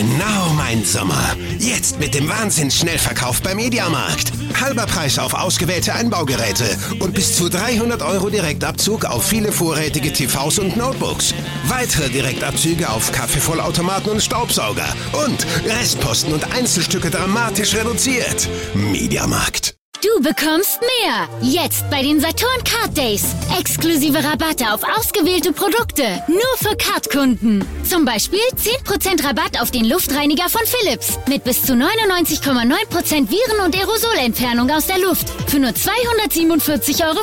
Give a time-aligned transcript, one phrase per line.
[0.00, 1.36] Genau mein Sommer.
[1.58, 4.32] Jetzt mit dem Wahnsinns-Schnellverkauf beim Mediamarkt.
[4.58, 6.64] Halber Preis auf ausgewählte Einbaugeräte
[7.00, 11.34] und bis zu 300 Euro Direktabzug auf viele vorrätige TVs und Notebooks.
[11.66, 14.88] Weitere Direktabzüge auf Kaffeevollautomaten und Staubsauger.
[15.26, 18.48] Und Restposten und Einzelstücke dramatisch reduziert.
[18.72, 19.79] Mediamarkt.
[20.02, 21.28] Du bekommst mehr.
[21.42, 23.34] Jetzt bei den Saturn Card Days.
[23.58, 26.22] Exklusive Rabatte auf ausgewählte Produkte.
[26.26, 27.62] Nur für Card-Kunden.
[27.84, 31.18] Zum Beispiel 10% Rabatt auf den Luftreiniger von Philips.
[31.28, 35.28] Mit bis zu 99,9% Viren- und Aerosolentfernung aus der Luft.
[35.48, 37.20] Für nur 247,50 Euro.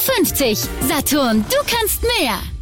[0.88, 2.57] Saturn, du kannst mehr.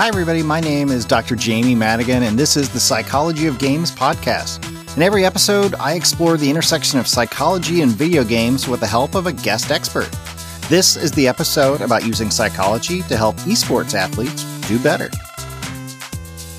[0.00, 0.42] Hi, everybody.
[0.42, 1.36] My name is Dr.
[1.36, 4.64] Jamie Madigan, and this is the Psychology of Games podcast.
[4.96, 9.14] In every episode, I explore the intersection of psychology and video games with the help
[9.14, 10.10] of a guest expert.
[10.70, 15.10] This is the episode about using psychology to help esports athletes do better.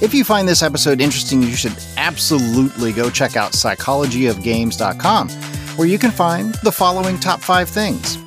[0.01, 5.29] If you find this episode interesting, you should absolutely go check out psychologyofgames.com,
[5.77, 8.19] where you can find the following top five things.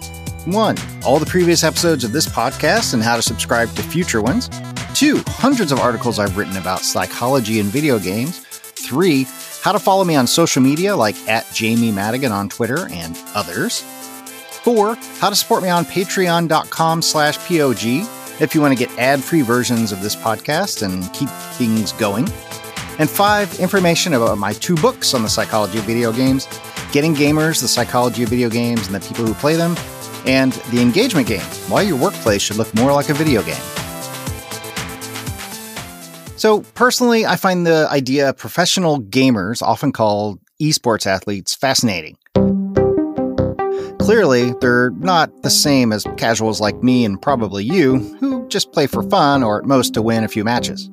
[0.44, 4.50] One, all the previous episodes of this podcast and how to subscribe to future ones.
[4.94, 8.38] Two, hundreds of articles I've written about psychology in video games.
[8.38, 9.26] Three,
[9.60, 13.80] how to follow me on social media like at Jamie Madigan on Twitter and others.
[14.62, 18.06] Four, how to support me on patreon.com slash POG
[18.40, 22.28] if you want to get ad-free versions of this podcast and keep things going.
[23.00, 26.46] And five, information about my two books on the psychology of video games,
[26.92, 29.76] Getting Gamers, the psychology of video games and the people who play them,
[30.24, 33.83] and The Engagement Game, why your workplace should look more like a video game.
[36.44, 42.18] So, personally, I find the idea of professional gamers, often called esports athletes, fascinating.
[43.98, 48.86] Clearly, they're not the same as casuals like me and probably you, who just play
[48.86, 50.90] for fun or at most to win a few matches.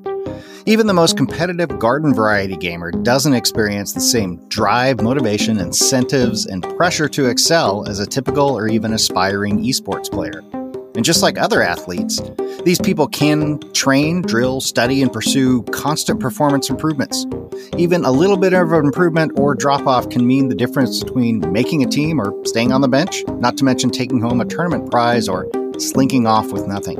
[0.65, 6.63] Even the most competitive garden variety gamer doesn't experience the same drive, motivation, incentives, and
[6.77, 10.41] pressure to excel as a typical or even aspiring esports player.
[10.95, 12.21] And just like other athletes,
[12.65, 17.25] these people can train, drill, study, and pursue constant performance improvements.
[17.77, 21.83] Even a little bit of improvement or drop off can mean the difference between making
[21.83, 25.29] a team or staying on the bench, not to mention taking home a tournament prize
[25.29, 25.47] or
[25.77, 26.97] slinking off with nothing.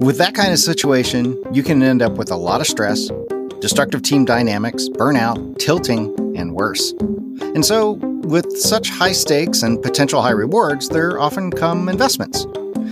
[0.00, 3.10] With that kind of situation, you can end up with a lot of stress,
[3.60, 6.92] destructive team dynamics, burnout, tilting, and worse.
[7.54, 7.92] And so,
[8.24, 12.46] with such high stakes and potential high rewards, there often come investments.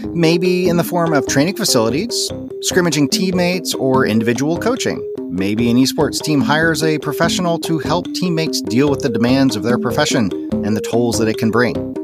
[0.07, 2.31] Maybe in the form of training facilities,
[2.63, 5.05] scrimmaging teammates, or individual coaching.
[5.31, 9.63] Maybe an esports team hires a professional to help teammates deal with the demands of
[9.63, 10.31] their profession
[10.65, 11.95] and the tolls that it can bring.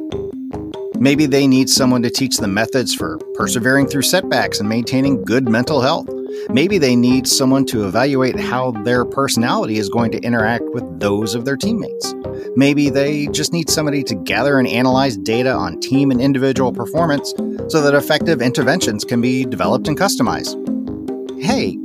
[0.95, 5.49] Maybe they need someone to teach them methods for persevering through setbacks and maintaining good
[5.49, 6.09] mental health.
[6.49, 11.35] Maybe they need someone to evaluate how their personality is going to interact with those
[11.35, 12.15] of their teammates.
[12.57, 17.33] Maybe they just need somebody to gather and analyze data on team and individual performance
[17.69, 20.61] so that effective interventions can be developed and customized.
[21.41, 21.79] Hey,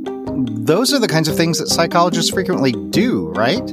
[0.64, 3.72] those are the kinds of things that psychologists frequently do, right?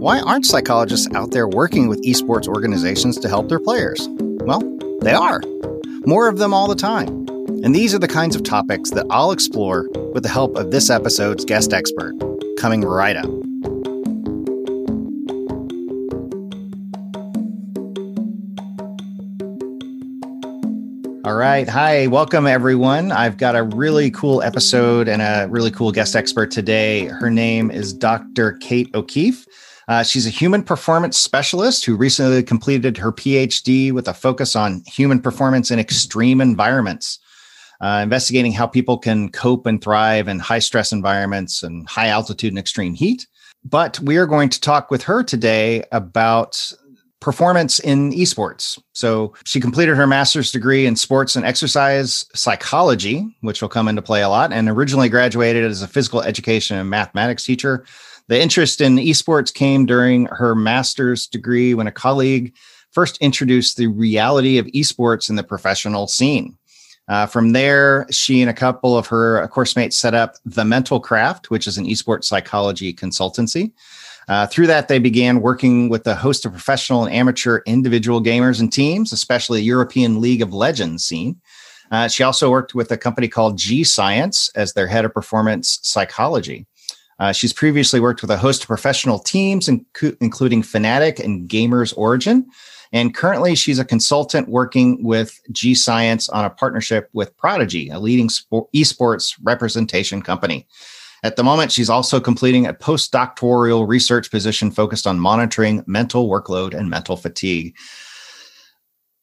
[0.00, 4.08] Why aren't psychologists out there working with esports organizations to help their players?
[4.10, 4.60] Well,
[5.02, 5.42] they are.
[6.06, 7.26] More of them all the time.
[7.62, 10.88] And these are the kinds of topics that I'll explore with the help of this
[10.88, 12.14] episode's guest expert,
[12.58, 13.26] coming right up.
[21.22, 21.68] All right.
[21.68, 22.06] Hi.
[22.06, 23.12] Welcome, everyone.
[23.12, 27.08] I've got a really cool episode and a really cool guest expert today.
[27.08, 28.52] Her name is Dr.
[28.54, 29.46] Kate O'Keefe.
[29.86, 34.82] Uh, she's a human performance specialist who recently completed her PhD with a focus on
[34.86, 37.18] human performance in extreme environments,
[37.80, 42.52] uh, investigating how people can cope and thrive in high stress environments and high altitude
[42.52, 43.26] and extreme heat.
[43.64, 46.72] But we are going to talk with her today about
[47.20, 48.80] performance in esports.
[48.94, 54.02] So she completed her master's degree in sports and exercise psychology, which will come into
[54.02, 57.84] play a lot, and originally graduated as a physical education and mathematics teacher.
[58.28, 62.54] The interest in esports came during her master's degree when a colleague
[62.92, 66.56] first introduced the reality of esports in the professional scene.
[67.10, 71.00] Uh, from there, she and a couple of her course mates set up The Mental
[71.00, 73.72] Craft, which is an esports psychology consultancy.
[74.28, 78.60] Uh, through that, they began working with a host of professional and amateur individual gamers
[78.60, 81.40] and teams, especially the European League of Legends scene.
[81.90, 85.80] Uh, she also worked with a company called G Science as their head of performance
[85.82, 86.64] psychology.
[87.18, 91.92] Uh, she's previously worked with a host of professional teams, inc- including Fnatic and Gamers
[91.96, 92.46] Origin.
[92.92, 98.00] And currently, she's a consultant working with G Science on a partnership with Prodigy, a
[98.00, 100.66] leading sport, esports representation company.
[101.22, 106.74] At the moment, she's also completing a postdoctoral research position focused on monitoring mental workload
[106.74, 107.76] and mental fatigue.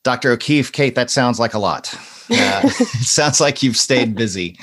[0.03, 0.31] Dr.
[0.31, 1.93] O'Keefe, Kate, that sounds like a lot.
[2.29, 4.59] Uh, it sounds like you've stayed busy.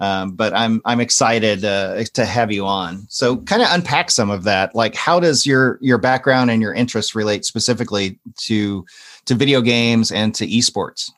[0.00, 3.06] Um, but I'm I'm excited uh, to have you on.
[3.08, 4.74] So, kind of unpack some of that.
[4.74, 8.84] Like, how does your your background and your interests relate specifically to
[9.26, 11.10] to video games and to esports?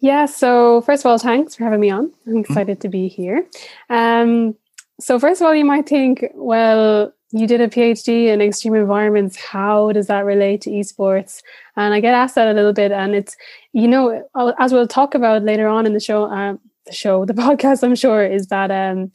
[0.00, 0.26] Yeah.
[0.26, 2.04] So, first of all, thanks for having me on.
[2.26, 2.38] I'm mm-hmm.
[2.40, 2.82] excited mm-hmm.
[2.82, 3.46] to be here.
[3.88, 4.56] Um,
[5.00, 9.36] so, first of all, you might think, well, you did a PhD in extreme environments.
[9.36, 11.42] How does that relate to esports?
[11.76, 13.36] And I get asked that a little bit, and it's
[13.72, 14.22] you know
[14.58, 16.24] as we'll talk about later on in the show.
[16.24, 16.60] Um,
[16.92, 19.12] show, the podcast, I'm sure, is that um,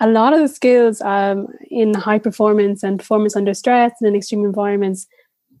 [0.00, 4.16] a lot of the skills um, in high performance and performance under stress and in
[4.16, 5.06] extreme environments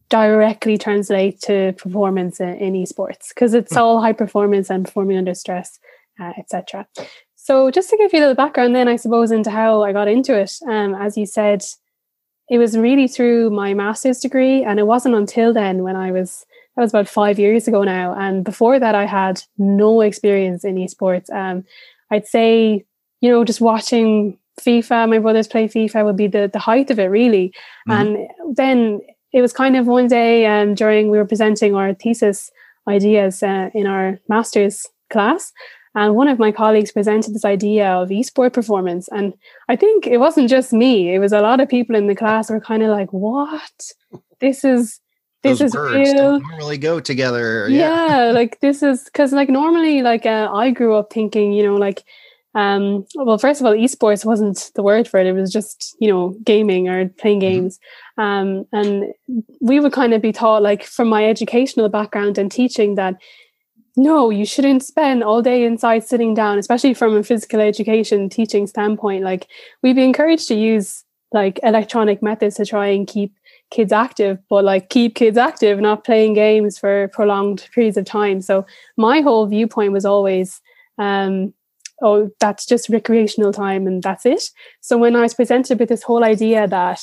[0.08, 3.78] directly translate to performance in, in esports because it's hmm.
[3.78, 5.78] all high performance and performing under stress,
[6.20, 6.86] uh, etc.
[7.36, 10.08] So, just to give you a little background, then I suppose into how I got
[10.08, 10.52] into it.
[10.68, 11.64] Um, as you said,
[12.48, 16.44] it was really through my master's degree, and it wasn't until then when I was
[16.76, 18.14] that was about five years ago now.
[18.14, 21.30] And before that, I had no experience in esports.
[21.30, 21.64] Um,
[22.10, 22.84] I'd say,
[23.20, 26.98] you know, just watching FIFA, my brothers play FIFA would be the, the height of
[26.98, 27.54] it, really.
[27.88, 27.92] Mm-hmm.
[27.92, 29.00] And then
[29.32, 32.50] it was kind of one day um, during we were presenting our thesis
[32.88, 35.52] ideas uh, in our master's class.
[35.94, 39.08] And one of my colleagues presented this idea of esport performance.
[39.08, 39.34] And
[39.68, 42.50] I think it wasn't just me, it was a lot of people in the class
[42.50, 43.92] were kind of like, what?
[44.40, 45.00] This is
[45.42, 46.40] this is words real.
[46.40, 47.68] normally go together.
[47.68, 51.62] Yeah, yeah like this is because like normally like uh, I grew up thinking you
[51.62, 52.04] know like
[52.54, 56.08] um well first of all esports wasn't the word for it it was just you
[56.08, 57.48] know gaming or playing mm-hmm.
[57.48, 57.78] games
[58.18, 59.04] um and
[59.60, 63.14] we would kind of be taught like from my educational background and teaching that
[63.96, 68.66] no you shouldn't spend all day inside sitting down especially from a physical education teaching
[68.66, 69.46] standpoint like
[69.82, 73.32] we'd be encouraged to use like electronic methods to try and keep
[73.72, 78.40] kids active, but like keep kids active, not playing games for prolonged periods of time.
[78.40, 78.64] So
[78.96, 80.60] my whole viewpoint was always,
[80.98, 81.52] um,
[82.02, 84.50] oh, that's just recreational time and that's it.
[84.80, 87.00] So when I was presented with this whole idea that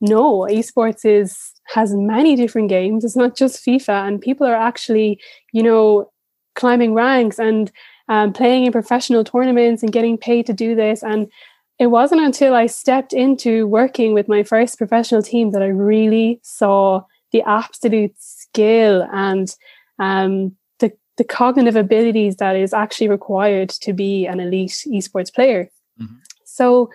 [0.00, 3.04] no, esports is has many different games.
[3.04, 5.20] It's not just FIFA, and people are actually,
[5.52, 6.10] you know,
[6.56, 7.70] climbing ranks and
[8.08, 11.04] um, playing in professional tournaments and getting paid to do this.
[11.04, 11.30] And
[11.78, 16.40] it wasn't until I stepped into working with my first professional team that I really
[16.42, 17.02] saw
[17.32, 19.54] the absolute skill and
[19.98, 25.70] um, the, the cognitive abilities that is actually required to be an elite esports player.
[26.00, 26.16] Mm-hmm.
[26.44, 26.90] So,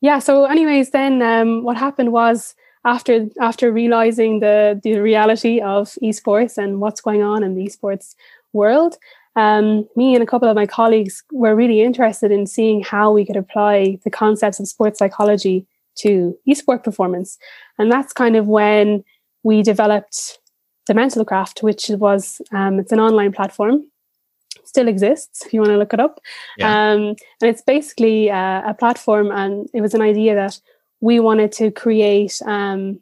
[0.00, 0.18] yeah.
[0.18, 2.54] So, anyways, then um, what happened was
[2.84, 8.14] after after realizing the the reality of esports and what's going on in the esports
[8.52, 8.96] world,
[9.38, 13.24] um, me and a couple of my colleagues were really interested in seeing how we
[13.24, 15.64] could apply the concepts of sports psychology
[15.98, 17.38] to esport performance.
[17.78, 19.04] And that's kind of when
[19.44, 20.38] we developed
[20.88, 23.84] the Mental Craft, which was um, it's an online platform,
[24.64, 26.18] still exists if you want to look it up.
[26.56, 26.90] Yeah.
[26.90, 27.00] Um,
[27.40, 30.58] and it's basically uh, a platform, and it was an idea that
[31.00, 32.98] we wanted to create um,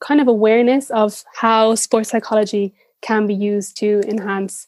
[0.00, 4.66] kind of awareness of how sports psychology can be used to enhance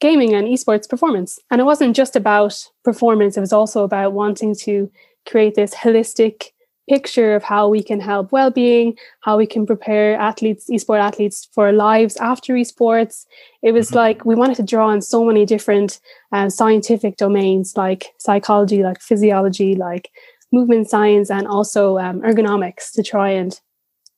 [0.00, 1.38] gaming and esports performance.
[1.50, 4.90] And it wasn't just about performance, it was also about wanting to
[5.26, 6.52] create this holistic
[6.88, 11.70] picture of how we can help well-being, how we can prepare athletes, esport athletes for
[11.70, 13.26] lives after esports.
[13.62, 13.96] It was mm-hmm.
[13.96, 16.00] like we wanted to draw on so many different
[16.32, 20.10] uh, scientific domains like psychology, like physiology, like
[20.50, 23.60] movement science, and also um, ergonomics to try and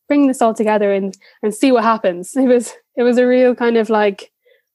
[0.07, 2.33] bring this all together and and see what happens.
[2.37, 4.31] It was it was a real kind of like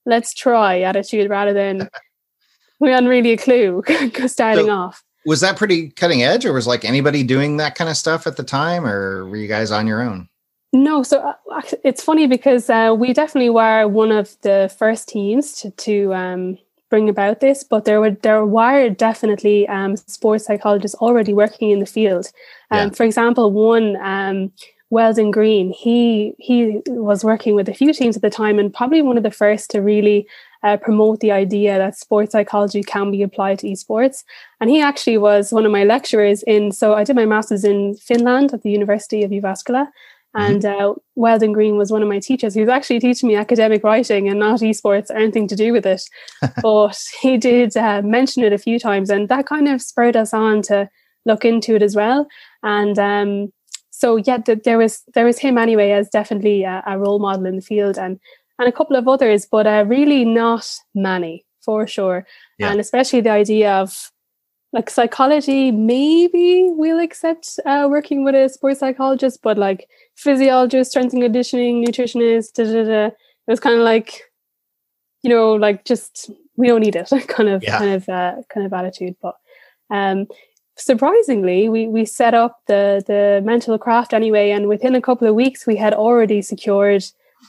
[0.05, 1.89] let's try attitude rather than
[2.79, 3.83] we hadn't really a clue
[4.27, 5.03] starting so, off.
[5.25, 8.37] Was that pretty cutting edge, or was like anybody doing that kind of stuff at
[8.37, 10.29] the time, or were you guys on your own?
[10.71, 15.53] No, so uh, it's funny because uh, we definitely were one of the first teams
[15.61, 16.57] to, to um,
[16.89, 21.79] bring about this, but there were there were definitely um, sports psychologists already working in
[21.79, 22.27] the field.
[22.71, 22.93] Um, yeah.
[22.93, 24.51] For example, one um,
[24.91, 29.01] Weldon Green, he he was working with a few teams at the time, and probably
[29.01, 30.27] one of the first to really
[30.63, 34.23] uh, promote the idea that sports psychology can be applied to esports.
[34.61, 36.71] And he actually was one of my lecturers in.
[36.71, 40.41] So I did my masters in Finland at the University of Jyväskylä, mm-hmm.
[40.41, 42.53] and uh, Weldon Green was one of my teachers.
[42.53, 45.87] He was actually teaching me academic writing and not esports or anything to do with
[45.87, 46.03] it.
[46.61, 50.31] but he did uh, mention it a few times, and that kind of spurred us
[50.31, 50.87] on to
[51.25, 52.27] look into it as well.
[52.61, 53.51] And um,
[53.97, 57.45] so yeah, th- there was there was him anyway as definitely a, a, role model
[57.45, 58.19] in the field, and
[58.59, 62.27] and a couple of others, but uh, really not many for sure.
[62.59, 62.71] Yeah.
[62.71, 64.11] And especially the idea of
[64.73, 71.13] like psychology, maybe we'll accept uh, working with a sports psychologist, but like physiologist, strength
[71.13, 73.13] and conditioning, nutritionist, da, da, da, it
[73.47, 74.23] was kind of like,
[75.23, 77.77] you know, like just we don't need it kind of yeah.
[77.77, 79.15] kind of uh, kind of attitude.
[79.21, 79.35] But
[79.89, 80.27] um,
[80.77, 85.35] surprisingly, we we set up the the mental craft anyway, and within a couple of
[85.35, 87.03] weeks, we had already secured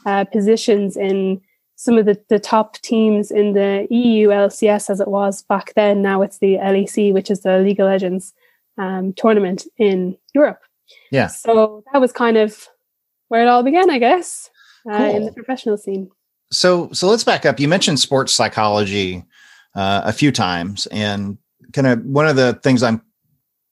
[0.05, 1.41] uh, positions in
[1.77, 6.01] some of the, the top teams in the EU LCS as it was back then.
[6.01, 8.33] Now it's the LEC, which is the League of Legends
[8.79, 10.61] um, tournament in Europe.
[11.11, 11.27] Yeah.
[11.27, 12.69] So that was kind of
[13.29, 14.51] where it all began, I guess,
[14.91, 15.17] uh, cool.
[15.17, 16.11] in the professional scene.
[16.51, 17.61] So, so let's back up.
[17.61, 19.25] You mentioned sports psychology
[19.75, 21.37] uh, a few times, and
[21.73, 23.03] kind of one of the things I'm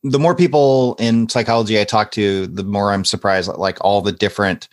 [0.04, 4.02] the more people in psychology I talk to, the more I'm surprised at like all
[4.02, 4.68] the different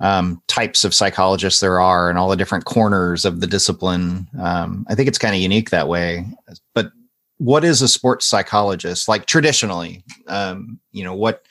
[0.00, 4.26] um, types of psychologists there are and all the different corners of the discipline.
[4.40, 6.26] Um, I think it's kind of unique that way.
[6.74, 6.92] But
[7.36, 10.02] what is a sports psychologist like traditionally?
[10.28, 11.44] Um, you know, what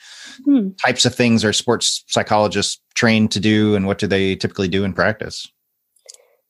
[0.44, 0.70] hmm.
[0.84, 4.84] types of things are sports psychologists trained to do and what do they typically do
[4.84, 5.48] in practice?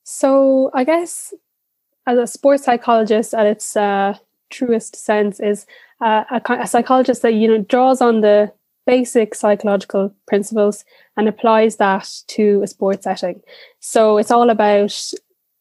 [0.02, 1.32] So, I guess
[2.06, 4.16] as a sports psychologist at its uh,
[4.50, 5.66] truest sense is
[6.00, 8.52] uh, a, a psychologist that you know draws on the
[8.86, 10.84] basic psychological principles
[11.16, 13.40] and applies that to a sports setting.
[13.80, 14.94] So it's all about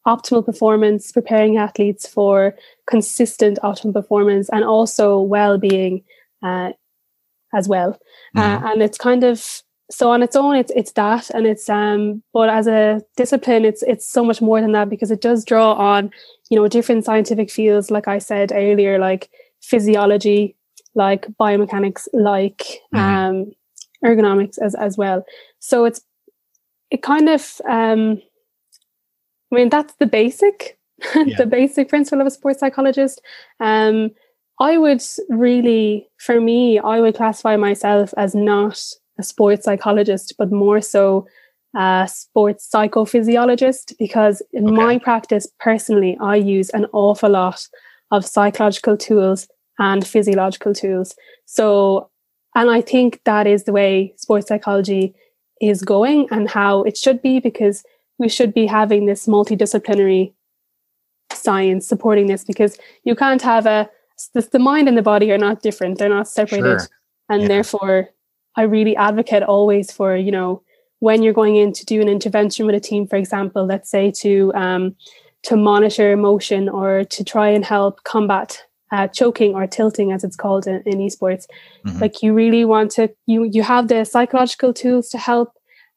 [0.06, 2.56] optimal performance, preparing athletes for
[2.88, 6.04] consistent optimal performance, and also well-being
[6.42, 6.72] uh,
[7.54, 7.98] as well.
[8.36, 8.66] Uh, mm-hmm.
[8.66, 12.24] Uh, and it's kind of so on its own, it's it's that, and it's um.
[12.34, 15.74] But as a discipline, it's it's so much more than that because it does draw
[15.74, 16.12] on
[16.50, 19.30] you know different scientific fields, like I said earlier, like
[19.64, 20.56] physiology,
[20.94, 22.98] like biomechanics, like mm-hmm.
[22.98, 23.52] um,
[24.06, 25.26] ergonomics as as well.
[25.60, 26.02] So it's
[26.92, 28.22] it kind of um,
[29.52, 30.78] I mean that's the basic
[31.16, 31.38] yeah.
[31.38, 33.22] the basic principle of a sports psychologist.
[33.60, 34.12] Um,
[34.60, 38.80] I would really, for me, I would classify myself as not
[39.20, 41.26] a sports psychologist, but more so
[41.76, 44.76] a sports psychophysiologist because in okay.
[44.76, 47.68] my practice personally, I use an awful lot
[48.12, 49.48] of psychological tools
[49.80, 51.16] and physiological tools.
[51.46, 52.10] So,
[52.56, 55.16] and I think that is the way sports psychology
[55.62, 57.84] is going and how it should be because
[58.20, 60.34] we should be having this multidisciplinary
[61.32, 63.90] science supporting this because you can't have a
[64.34, 66.90] the mind and the body are not different they're not separated sure.
[67.30, 67.48] and yeah.
[67.48, 68.10] therefore
[68.56, 70.62] i really advocate always for you know
[71.00, 74.12] when you're going in to do an intervention with a team for example let's say
[74.12, 74.96] to um,
[75.42, 80.36] to monitor emotion or to try and help combat uh, choking or tilting as it's
[80.36, 81.46] called in, in esports
[81.86, 82.00] mm-hmm.
[82.00, 85.54] like you really want to you you have the psychological tools to help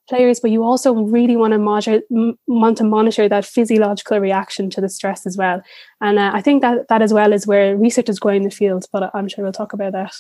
[0.09, 4.71] players but you also really want to monitor m- want to monitor that physiological reaction
[4.71, 5.61] to the stress as well
[6.01, 8.51] and uh, i think that that as well is where research is going in the
[8.51, 10.15] field but i'm sure we'll talk about that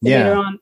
[0.00, 0.18] yeah.
[0.18, 0.58] later on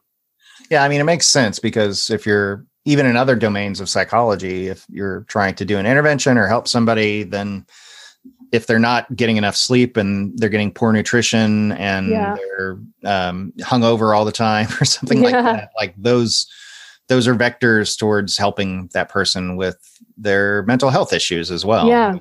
[0.70, 4.68] yeah i mean it makes sense because if you're even in other domains of psychology
[4.68, 7.66] if you're trying to do an intervention or help somebody then
[8.52, 12.36] if they're not getting enough sleep and they're getting poor nutrition and yeah.
[12.36, 15.30] they're um, hungover all the time or something yeah.
[15.30, 16.46] like that, like those
[17.08, 19.78] those are vectors towards helping that person with
[20.16, 21.88] their mental health issues as well.
[21.88, 22.18] Yeah.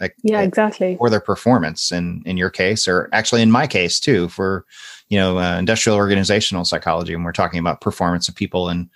[0.00, 0.96] Like, yeah, exactly.
[1.00, 4.64] Or their performance in, in your case, or actually in my case too, for,
[5.08, 7.14] you know, uh, industrial organizational psychology.
[7.14, 8.88] And we're talking about performance of people and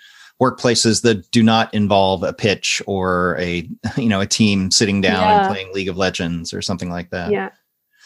[0.43, 5.23] workplaces that do not involve a pitch or a you know a team sitting down
[5.23, 5.39] yeah.
[5.41, 7.31] and playing League of Legends or something like that.
[7.31, 7.51] Yeah.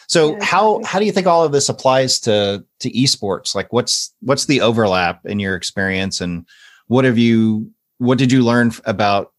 [0.07, 3.55] So yeah, how how do you think all of this applies to to esports?
[3.55, 6.45] Like what's what's the overlap in your experience and
[6.87, 9.33] what have you what did you learn about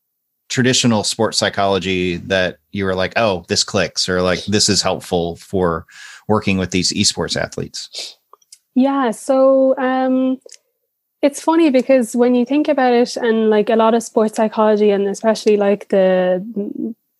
[0.48, 5.36] traditional sports psychology that you were like, "Oh, this clicks," or like this is helpful
[5.36, 5.86] for
[6.26, 8.16] working with these esports athletes?
[8.74, 10.38] Yeah, so um
[11.20, 14.90] it's funny because when you think about it, and like a lot of sports psychology,
[14.90, 16.44] and especially like the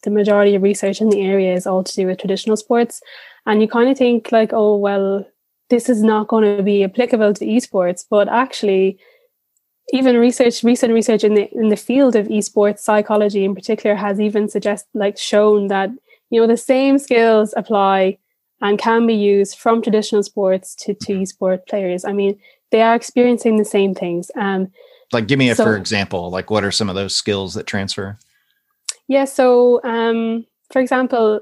[0.04, 3.00] the majority of research in the area is all to do with traditional sports,
[3.46, 5.26] and you kind of think like, oh well,
[5.70, 8.98] this is not going to be applicable to esports, but actually,
[9.92, 14.20] even research, recent research in the in the field of esports psychology in particular has
[14.20, 15.90] even suggest like shown that
[16.30, 18.16] you know the same skills apply
[18.60, 22.04] and can be used from traditional sports to to esport players.
[22.04, 22.38] I mean,
[22.70, 24.30] they are experiencing the same things.
[24.36, 24.68] Um,
[25.12, 26.30] like, give me a so, for example.
[26.30, 28.18] Like, what are some of those skills that transfer?
[29.06, 29.24] Yeah.
[29.24, 31.40] So, um, for example,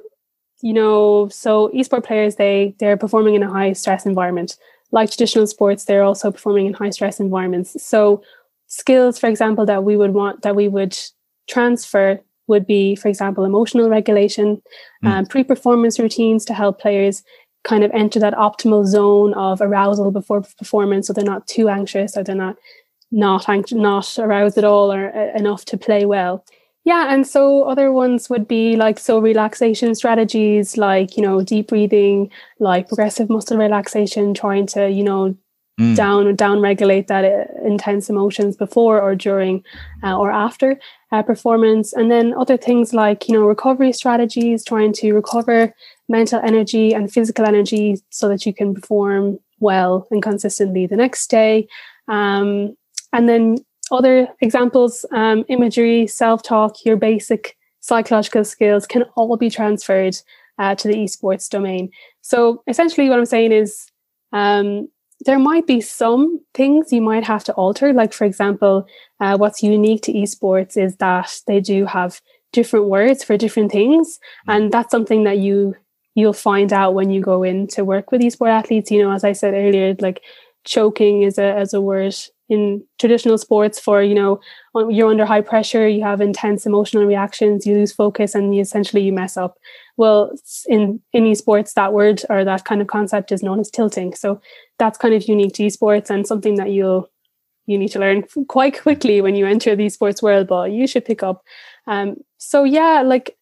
[0.62, 4.56] you know, so esport players they they're performing in a high stress environment.
[4.92, 7.82] Like traditional sports, they're also performing in high stress environments.
[7.82, 8.22] So,
[8.68, 10.96] skills, for example, that we would want that we would
[11.48, 14.62] transfer would be, for example, emotional regulation,
[15.04, 15.08] mm.
[15.08, 17.24] um, pre-performance routines to help players
[17.66, 22.16] kind of enter that optimal zone of arousal before performance, so they're not too anxious
[22.16, 22.56] or they're not
[23.10, 26.44] not anxious, not aroused at all or uh, enough to play well.
[26.84, 31.68] Yeah, and so other ones would be like so relaxation strategies, like you know deep
[31.68, 32.30] breathing,
[32.60, 35.36] like progressive muscle relaxation, trying to you know
[35.78, 35.94] Mm.
[35.94, 39.62] down down regulate that uh, intense emotions before or during
[40.02, 40.80] uh, or after
[41.12, 45.74] uh, performance and then other things like you know recovery strategies trying to recover
[46.08, 51.28] mental energy and physical energy so that you can perform well and consistently the next
[51.28, 51.66] day
[52.08, 52.76] um,
[53.12, 53.56] and then
[53.90, 60.16] other examples um, imagery self-talk your basic psychological skills can all be transferred
[60.58, 63.90] uh, to the esports domain so essentially what i'm saying is
[64.32, 64.88] um,
[65.24, 67.92] there might be some things you might have to alter.
[67.92, 68.86] Like, for example,
[69.20, 72.20] uh, what's unique to esports is that they do have
[72.52, 74.54] different words for different things, mm.
[74.54, 75.74] and that's something that you
[76.16, 78.90] you'll find out when you go in to work with esport athletes.
[78.90, 80.22] You know, as I said earlier, like
[80.64, 82.16] choking is a as a word
[82.48, 84.40] in traditional sports for you know
[84.88, 89.02] you're under high pressure you have intense emotional reactions you lose focus and you essentially
[89.02, 89.58] you mess up.
[89.96, 90.32] Well
[90.66, 94.14] in in esports that word or that kind of concept is known as tilting.
[94.14, 94.40] So
[94.78, 97.08] that's kind of unique to esports and something that you'll
[97.66, 101.04] you need to learn quite quickly when you enter the sports world but you should
[101.04, 101.42] pick up.
[101.86, 103.35] Um so yeah like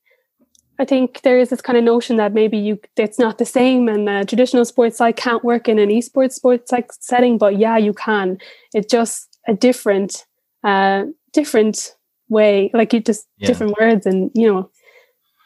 [0.78, 3.88] I think there is this kind of notion that maybe you it's not the same
[3.88, 7.76] and the traditional sports side can't work in an esports sports like setting, but yeah,
[7.76, 8.38] you can.
[8.75, 10.25] It's just a different
[10.64, 11.95] uh different
[12.28, 13.47] way, like you just yeah.
[13.47, 14.71] different words and you know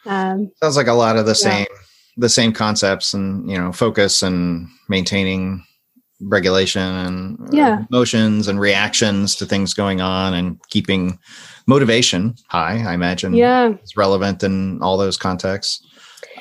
[0.05, 1.65] um, Sounds like a lot of the yeah.
[1.65, 1.67] same
[2.17, 5.63] the same concepts and you know focus and maintaining
[6.21, 7.85] regulation and uh, yeah.
[7.89, 11.17] emotions and reactions to things going on and keeping
[11.65, 15.85] motivation high i imagine yeah is relevant in all those contexts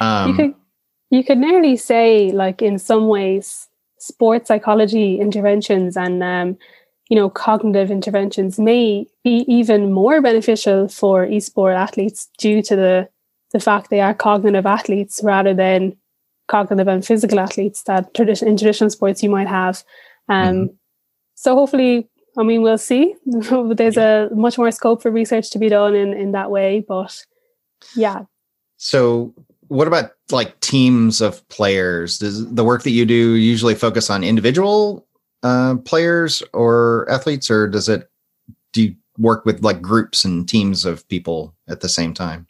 [0.00, 0.54] um, you could
[1.10, 6.56] you could nearly say like in some ways sports psychology interventions and um,
[7.08, 13.08] you know cognitive interventions may be even more beneficial for esport athletes due to the
[13.52, 15.96] the fact they are cognitive athletes rather than
[16.48, 19.84] cognitive and physical athletes that tradition in traditional sports you might have.
[20.28, 20.74] Um, mm-hmm.
[21.34, 23.14] So hopefully, I mean, we'll see.
[23.26, 27.24] There's a much more scope for research to be done in in that way, but
[27.94, 28.22] yeah.
[28.76, 29.34] So,
[29.68, 32.18] what about like teams of players?
[32.18, 35.06] Does the work that you do usually focus on individual
[35.42, 38.10] uh, players or athletes, or does it
[38.72, 42.46] do you work with like groups and teams of people at the same time?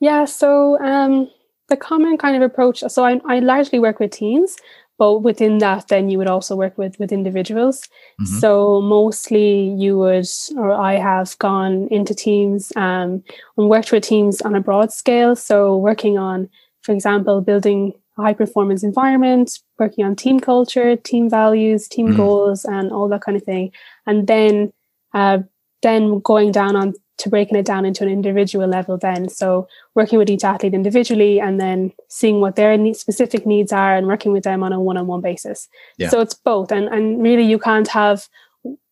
[0.00, 1.28] Yeah, so um,
[1.68, 2.82] the common kind of approach.
[2.88, 4.56] So I, I largely work with teams,
[4.98, 7.82] but within that, then you would also work with with individuals.
[8.20, 8.38] Mm-hmm.
[8.38, 10.26] So mostly you would,
[10.56, 13.22] or I have gone into teams um,
[13.56, 15.36] and worked with teams on a broad scale.
[15.36, 16.48] So working on,
[16.82, 22.16] for example, building a high performance environment, working on team culture, team values, team mm-hmm.
[22.16, 23.72] goals, and all that kind of thing,
[24.06, 24.72] and then.
[25.14, 25.38] Uh,
[25.82, 29.28] then going down on to breaking it down into an individual level then.
[29.28, 34.06] So working with each athlete individually and then seeing what their specific needs are and
[34.06, 35.68] working with them on a one-on-one basis.
[35.98, 36.08] Yeah.
[36.08, 38.28] so it's both and and really you can't have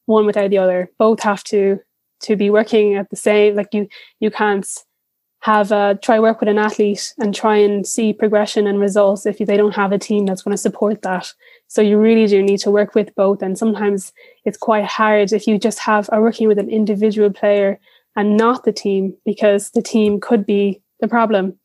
[0.06, 0.90] one without the other.
[0.98, 1.80] Both have to
[2.20, 3.88] to be working at the same like you
[4.20, 4.66] you can't
[5.40, 9.38] have a try work with an athlete and try and see progression and results if
[9.38, 11.32] they don't have a team that's going to support that.
[11.68, 14.12] So you really do need to work with both and sometimes
[14.44, 17.78] it's quite hard if you just have are working with an individual player
[18.16, 21.58] and not the team because the team could be the problem.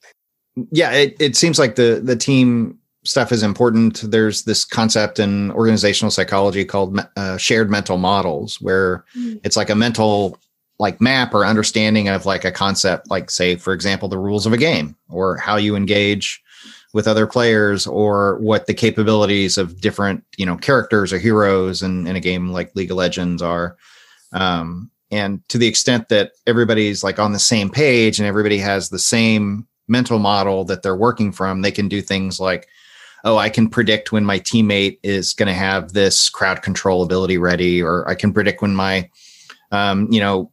[0.72, 4.02] Yeah, it, it seems like the the team stuff is important.
[4.04, 9.40] There's this concept in organizational psychology called uh, shared mental models, where mm.
[9.44, 10.38] it's like a mental
[10.78, 14.54] like map or understanding of like a concept, like say, for example, the rules of
[14.54, 16.42] a game or how you engage
[16.94, 22.06] with other players or what the capabilities of different you know characters or heroes in,
[22.08, 23.78] in a game like League of Legends are.
[24.34, 28.90] Um, and to the extent that everybody's like on the same page and everybody has
[28.90, 32.68] the same mental model that they're working from they can do things like
[33.24, 37.38] oh i can predict when my teammate is going to have this crowd control ability
[37.38, 39.10] ready or i can predict when my
[39.72, 40.52] um, you know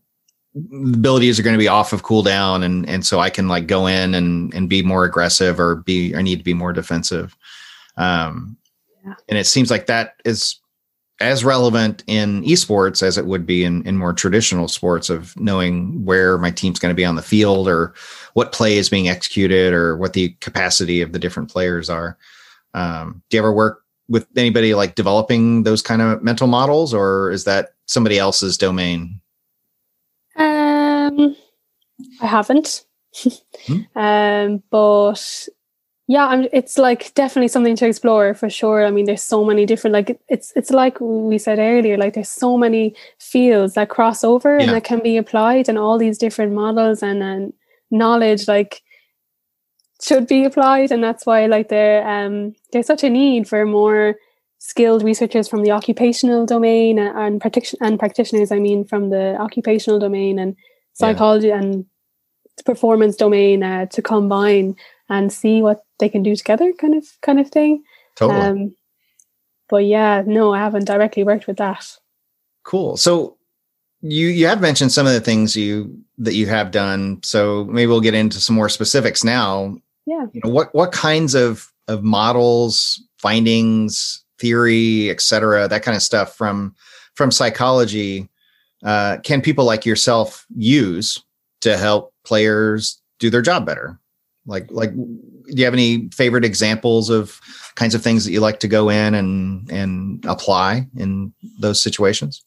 [0.73, 3.87] abilities are going to be off of cooldown and and so i can like go
[3.87, 7.37] in and and be more aggressive or be i need to be more defensive
[7.97, 8.57] um
[9.05, 9.15] yeah.
[9.29, 10.59] and it seems like that is
[11.21, 16.05] as relevant in esports as it would be in, in more traditional sports of knowing
[16.05, 17.93] where my team's going to be on the field or
[18.35, 22.17] what play is being executed or what the capacity of the different players are.
[22.75, 27.31] Um, do you ever work with anybody like developing those kind of mental models or
[27.31, 29.21] is that somebody else's domain?
[30.37, 31.37] Um,
[32.21, 32.85] I haven't.
[33.67, 33.81] hmm?
[33.97, 35.49] um, but
[36.11, 38.87] yeah, I'm, it's like definitely something to explore for sure.
[38.87, 42.31] I mean, there's so many different like it's it's like we said earlier, like there's
[42.31, 44.65] so many fields that cross over yeah.
[44.65, 47.53] and that can be applied, and all these different models and and
[47.91, 48.81] knowledge like
[50.03, 54.17] should be applied, and that's why like there um there's such a need for more
[54.61, 58.51] skilled researchers from the occupational domain and, and, practic- and practitioners.
[58.51, 60.57] I mean, from the occupational domain and
[60.95, 61.59] psychology yeah.
[61.59, 61.85] and
[62.65, 64.75] performance domain uh, to combine
[65.09, 67.83] and see what they can do together kind of kind of thing.
[68.17, 68.41] Totally.
[68.41, 68.75] Um,
[69.69, 71.97] but yeah no i haven't directly worked with that.
[72.65, 72.97] Cool.
[72.97, 73.37] So
[74.01, 77.21] you you have mentioned some of the things you that you have done.
[77.23, 79.77] So maybe we'll get into some more specifics now.
[80.07, 80.27] Yeah.
[80.33, 86.37] You know what what kinds of of models findings theory etc that kind of stuff
[86.37, 86.75] from
[87.15, 88.29] from psychology
[88.85, 91.21] uh, can people like yourself use
[91.61, 93.99] to help players do their job better
[94.49, 97.41] like, like, do you have any favorite examples of
[97.77, 102.45] kinds of things that you like to go in and and apply in those situations?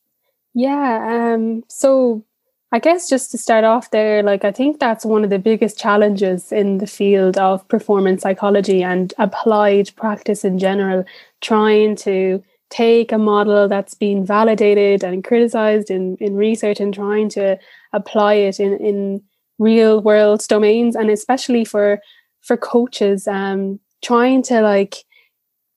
[0.53, 1.33] Yeah.
[1.33, 1.63] Um.
[1.69, 2.25] So
[2.73, 5.77] I guess just to start off there, like I think that's one of the biggest
[5.77, 11.05] challenges in the field of performance psychology and applied practice in general,
[11.41, 17.27] trying to take a model that's been validated and criticized in, in research and trying
[17.27, 17.59] to
[17.91, 19.21] apply it in, in
[19.61, 21.99] real world domains and especially for
[22.41, 25.05] for coaches um trying to like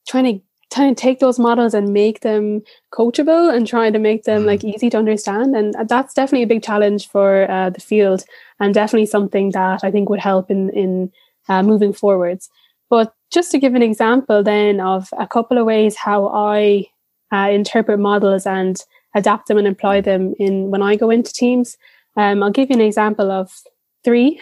[0.08, 4.24] trying to trying to take those models and make them coachable and trying to make
[4.24, 4.74] them like mm.
[4.74, 8.24] easy to understand and that's definitely a big challenge for uh, the field
[8.58, 11.12] and definitely something that i think would help in in
[11.50, 12.48] uh, moving forwards
[12.88, 16.86] but just to give an example then of a couple of ways how i
[17.32, 18.82] uh, interpret models and
[19.14, 21.76] adapt them and apply them in when i go into teams
[22.16, 23.52] um, i'll give you an example of
[24.04, 24.40] three.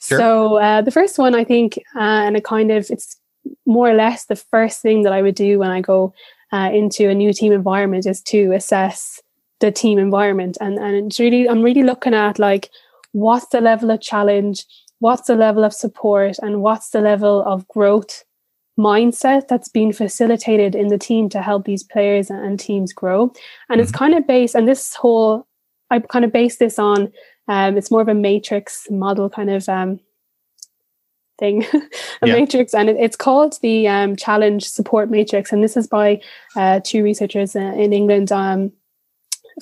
[0.00, 0.18] Sure.
[0.18, 3.16] So uh, the first one, I think, uh, and it kind of it's
[3.64, 6.12] more or less the first thing that I would do when I go
[6.52, 9.20] uh, into a new team environment is to assess
[9.60, 12.70] the team environment, and and it's really I'm really looking at like
[13.12, 14.64] what's the level of challenge,
[14.98, 18.24] what's the level of support, and what's the level of growth
[18.78, 23.22] mindset that's being facilitated in the team to help these players and teams grow.
[23.22, 23.80] And mm-hmm.
[23.80, 25.46] it's kind of based, and this whole
[25.90, 27.12] I kind of base this on
[27.48, 30.00] um, it's more of a matrix model kind of um,
[31.38, 31.64] thing,
[32.22, 32.34] a yeah.
[32.34, 35.52] matrix, and it, it's called the um, Challenge Support Matrix.
[35.52, 36.20] And this is by
[36.56, 38.72] uh, two researchers uh, in England, um,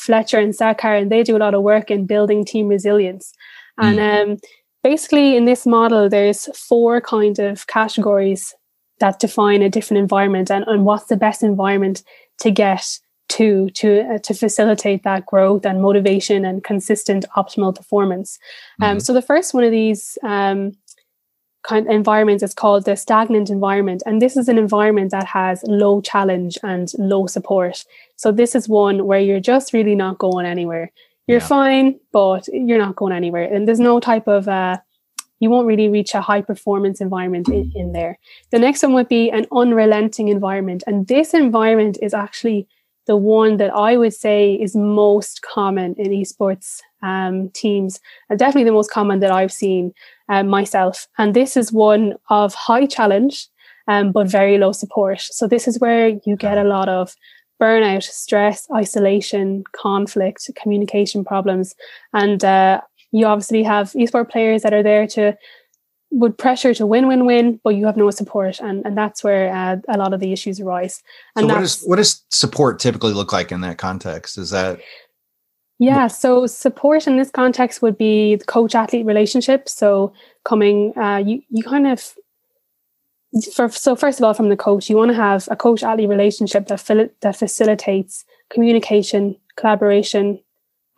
[0.01, 3.33] Fletcher and Sarkar, and they do a lot of work in building team resilience.
[3.79, 4.23] And mm.
[4.23, 4.38] Um,
[4.83, 8.55] basically, in this model, there's four kind of categories
[9.01, 12.05] that define a different environment and, and what's the best environment
[12.38, 12.99] to get
[13.30, 18.38] to to uh, to facilitate that growth and motivation and consistent optimal performance.
[18.82, 18.98] Um, mm-hmm.
[19.00, 20.72] So the first one of these um,
[21.62, 25.64] kind of environments is called the stagnant environment, and this is an environment that has
[25.66, 27.84] low challenge and low support.
[28.16, 30.92] So this is one where you're just really not going anywhere.
[31.26, 31.46] You're yeah.
[31.46, 34.78] fine, but you're not going anywhere, and there's no type of uh,
[35.40, 38.18] you won't really reach a high performance environment in, in there.
[38.50, 42.68] The next one would be an unrelenting environment, and this environment is actually
[43.06, 48.64] the one that I would say is most common in esports um, teams, and definitely
[48.64, 49.92] the most common that I've seen
[50.28, 51.06] um, myself.
[51.18, 53.48] And this is one of high challenge,
[53.88, 55.20] um, but very low support.
[55.20, 57.14] So this is where you get a lot of
[57.60, 61.74] burnout, stress, isolation, conflict, communication problems,
[62.12, 62.80] and uh,
[63.12, 65.36] you obviously have esports players that are there to
[66.14, 69.53] would pressure to win, win, win, but you have no support, and and that's where
[69.53, 71.03] uh, a lot of the issues arise.
[71.37, 74.38] And so what does what does support typically look like in that context?
[74.38, 74.81] Is that
[75.79, 79.68] yeah, so support in this context would be the coach athlete relationship.
[79.68, 80.12] So
[80.44, 82.14] coming, uh, you you kind of
[83.53, 86.09] for so first of all, from the coach, you want to have a coach athlete
[86.09, 90.38] relationship that fil- that facilitates communication, collaboration,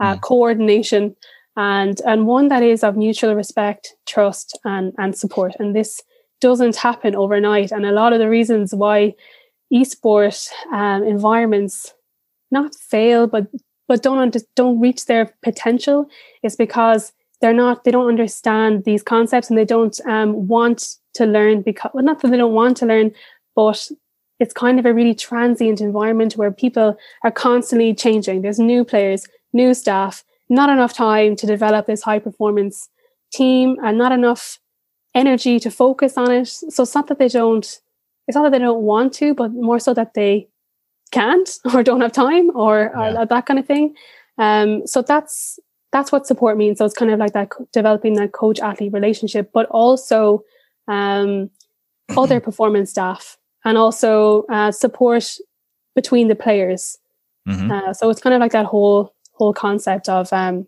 [0.01, 0.21] uh, mm.
[0.21, 1.17] coordination,
[1.57, 5.55] and and one that is of mutual respect, trust, and and support.
[5.59, 6.03] And this
[6.41, 7.73] doesn't happen overnight.
[7.73, 9.15] And a lot of the reasons why
[9.73, 11.95] esport um, environments
[12.51, 13.47] not fail, but
[13.89, 16.09] but don't don't reach their potential
[16.43, 21.25] is because they're not they don't understand these concepts and they don't um, want to
[21.25, 23.13] learn because well not that they don't want to learn,
[23.55, 23.91] but
[24.39, 28.43] it's kind of a really transient environment where people are constantly changing.
[28.43, 32.89] There's new players, new staff, not enough time to develop this high performance
[33.33, 34.59] team and not enough
[35.15, 36.49] energy to focus on it.
[36.49, 37.65] So it's not that they don't,
[38.29, 40.49] it's not that they don't want to, but more so that they
[41.11, 43.23] can't or don't have time or, yeah.
[43.23, 43.95] or that kind of thing.
[44.39, 45.59] Um, so that's
[45.93, 46.79] that's what support means.
[46.79, 50.45] So it's kind of like that developing that coach athlete relationship, but also
[50.89, 51.51] um,
[52.17, 55.39] other performance staff and also uh, support
[55.95, 56.99] between the players.
[57.49, 57.71] Mm-hmm.
[57.71, 60.67] Uh, so it's kind of like that whole whole concept of um,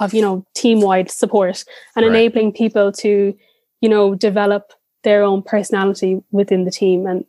[0.00, 1.64] of you know team wide support
[1.96, 2.14] and right.
[2.14, 3.36] enabling people to
[3.80, 4.72] you know develop
[5.04, 7.24] their own personality within the team, and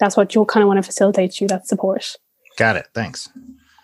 [0.00, 2.16] that's what you'll kind of want to facilitate through that support.
[2.56, 2.88] Got it.
[2.94, 3.28] Thanks.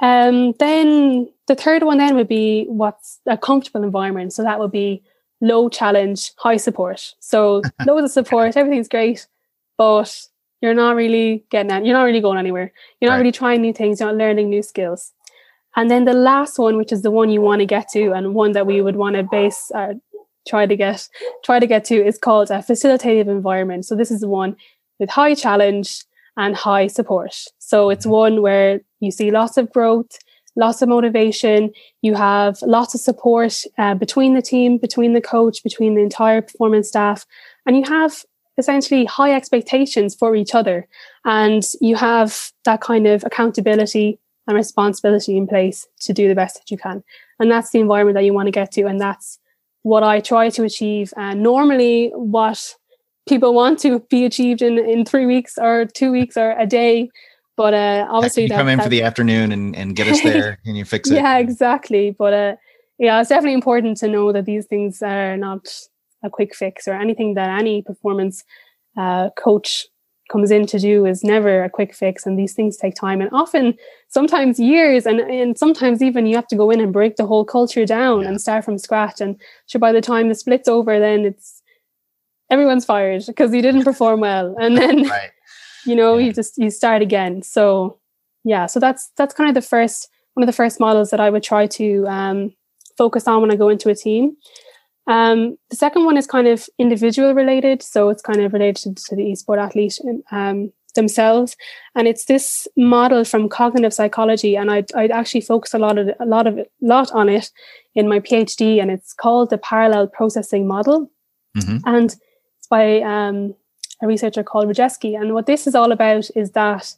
[0.01, 4.33] Um, then the third one then would be what's a comfortable environment.
[4.33, 5.03] So that would be
[5.41, 7.15] low challenge, high support.
[7.21, 9.27] So loads of support, everything's great,
[9.79, 10.27] but
[10.61, 11.85] you're not really getting out.
[11.85, 12.73] You're not really going anywhere.
[13.01, 13.21] You're not right.
[13.21, 14.01] really trying new things.
[14.01, 15.13] You're not learning new skills.
[15.77, 18.35] And then the last one, which is the one you want to get to, and
[18.35, 19.95] one that we would want to base, uh,
[20.47, 21.09] try to get,
[21.45, 23.87] try to get to, is called a facilitative environment.
[23.87, 24.57] So this is the one
[24.99, 26.05] with high challenge
[26.37, 27.35] and high support.
[27.59, 28.13] So it's mm-hmm.
[28.13, 30.19] one where you see lots of growth,
[30.57, 31.73] lots of motivation.
[32.03, 36.43] You have lots of support uh, between the team, between the coach, between the entire
[36.43, 37.25] performance staff,
[37.67, 38.25] and you have
[38.59, 40.87] essentially high expectations for each other.
[41.25, 46.57] And you have that kind of accountability and responsibility in place to do the best
[46.57, 47.03] that you can.
[47.39, 48.87] And that's the environment that you want to get to.
[48.87, 49.39] And that's
[49.83, 51.13] what I try to achieve.
[51.17, 52.75] And normally, what
[53.29, 57.09] people want to be achieved in, in three weeks or two weeks or a day.
[57.57, 60.23] But uh, obviously, you that, come in that, for the afternoon and, and get us
[60.23, 61.15] there and you fix it.
[61.15, 62.11] Yeah, exactly.
[62.11, 62.57] But uh,
[62.99, 65.69] yeah, it's definitely important to know that these things are not
[66.25, 68.45] a quick fix or anything that any performance
[68.97, 69.87] uh, coach
[70.31, 73.31] comes in to do is never a quick fix and these things take time and
[73.33, 73.75] often
[74.09, 77.45] sometimes years and, and sometimes even you have to go in and break the whole
[77.45, 78.29] culture down yeah.
[78.29, 81.63] and start from scratch and so by the time the split's over then it's
[82.51, 85.31] everyone's fired because you didn't perform well and then right.
[85.87, 86.27] you know yeah.
[86.27, 87.99] you just you start again so
[88.45, 91.29] yeah so that's that's kind of the first one of the first models that i
[91.29, 92.53] would try to um,
[92.97, 94.37] focus on when i go into a team
[95.07, 99.17] um, the second one is kind of individual related, so it's kind of related to
[99.17, 99.99] the esport athlete
[100.31, 101.57] um, themselves,
[101.95, 106.11] and it's this model from cognitive psychology, and I I actually focus a lot of
[106.21, 107.51] a lot of it, lot on it
[107.95, 111.11] in my PhD, and it's called the parallel processing model,
[111.57, 111.79] mm-hmm.
[111.85, 112.15] and
[112.59, 113.55] it's by um,
[114.03, 116.95] a researcher called Rejeski, and what this is all about is that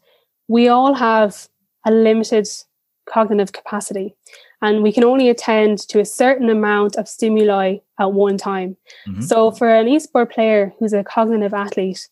[0.46, 1.48] we all have
[1.86, 2.48] a limited
[3.06, 4.14] cognitive capacity
[4.64, 8.76] and we can only attend to a certain amount of stimuli at one time.
[9.06, 9.20] Mm-hmm.
[9.20, 12.08] So, for an esport player who's a cognitive athlete,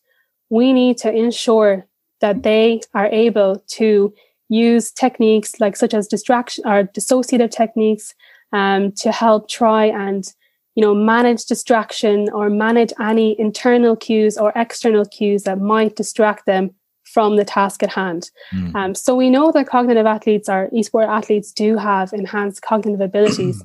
[0.51, 1.87] we need to ensure
[2.21, 4.13] that they are able to
[4.51, 8.15] use techniques like such as distraction or dissociative techniques
[8.53, 10.35] um, to help try and
[10.75, 16.45] you know manage distraction or manage any internal cues or external cues that might distract
[16.45, 16.75] them
[17.13, 18.31] from the task at hand.
[18.55, 18.75] Mm.
[18.75, 23.63] Um, so we know that cognitive athletes or esport athletes do have enhanced cognitive abilities,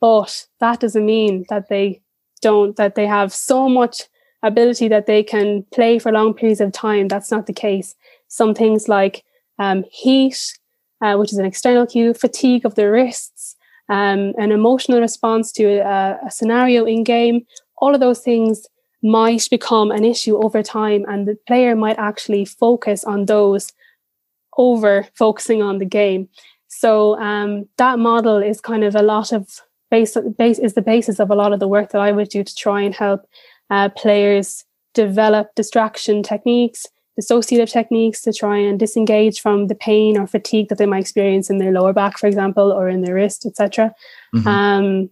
[0.00, 2.00] but that doesn't mean that they
[2.40, 4.02] don't, that they have so much
[4.42, 7.08] ability that they can play for long periods of time.
[7.08, 7.94] That's not the case.
[8.28, 9.24] Some things like
[9.58, 10.52] um, heat,
[11.00, 13.56] uh, which is an external cue, fatigue of the wrists,
[13.88, 17.42] um, an emotional response to a, a scenario in game,
[17.78, 18.66] all of those things
[19.02, 23.72] might become an issue over time and the player might actually focus on those
[24.58, 26.28] over focusing on the game
[26.68, 29.60] so um, that model is kind of a lot of
[29.90, 32.44] base, base is the basis of a lot of the work that i would do
[32.44, 33.22] to try and help
[33.70, 36.86] uh, players develop distraction techniques
[37.20, 41.50] dissociative techniques to try and disengage from the pain or fatigue that they might experience
[41.50, 43.92] in their lower back for example or in their wrist etc
[44.34, 44.48] mm-hmm.
[44.48, 45.10] um,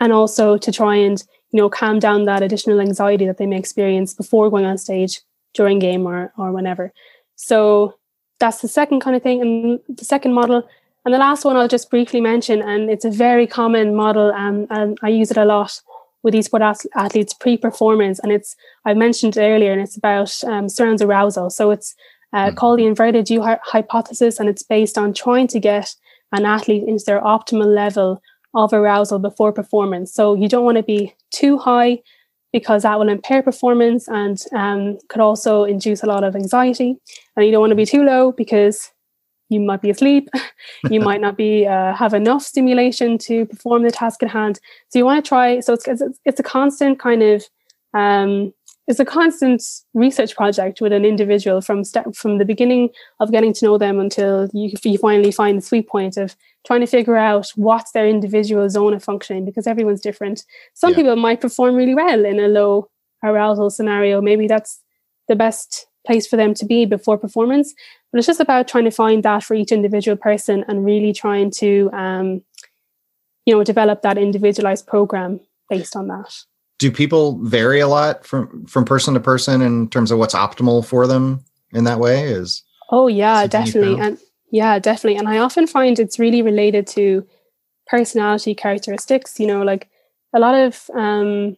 [0.00, 3.58] and also to try and you know, calm down that additional anxiety that they may
[3.58, 5.20] experience before going on stage,
[5.54, 6.92] during game, or or whenever.
[7.36, 7.94] So
[8.38, 10.68] that's the second kind of thing, and the second model.
[11.04, 14.66] And the last one I'll just briefly mention, and it's a very common model, and,
[14.70, 15.80] and I use it a lot
[16.24, 21.50] with esport athletes pre-performance, and it's I mentioned earlier, and it's about um, surrounds arousal.
[21.50, 21.94] So it's
[22.32, 22.56] uh, mm.
[22.56, 25.94] called the inverted U hypothesis, and it's based on trying to get
[26.32, 28.20] an athlete into their optimal level
[28.54, 30.12] of arousal before performance.
[30.12, 32.00] So you don't want to be too high
[32.52, 36.96] because that will impair performance and um, could also induce a lot of anxiety.
[37.36, 38.90] And you don't want to be too low because
[39.48, 40.28] you might be asleep,
[40.90, 44.58] you might not be uh, have enough stimulation to perform the task at hand.
[44.88, 45.60] So you want to try.
[45.60, 47.44] So it's it's, it's a constant kind of
[47.94, 48.52] um,
[48.86, 49.62] it's a constant
[49.94, 53.98] research project with an individual from step from the beginning of getting to know them
[53.98, 58.08] until you, you finally find the sweet point of trying to figure out what's their
[58.08, 60.44] individual zone of functioning because everyone's different.
[60.74, 60.96] Some yeah.
[60.96, 62.90] people might perform really well in a low
[63.22, 64.20] arousal scenario.
[64.20, 64.80] Maybe that's
[65.28, 67.74] the best place for them to be before performance.
[68.10, 71.50] But it's just about trying to find that for each individual person and really trying
[71.52, 72.42] to, um,
[73.44, 76.34] you know, develop that individualized program based on that.
[76.78, 80.84] Do people vary a lot from from person to person in terms of what's optimal
[80.84, 82.24] for them in that way?
[82.24, 84.18] Is oh yeah, definitely, and
[84.50, 85.18] yeah, definitely.
[85.18, 87.26] And I often find it's really related to
[87.86, 89.38] personality characteristics.
[89.40, 89.88] You know, like
[90.34, 91.56] a lot of um,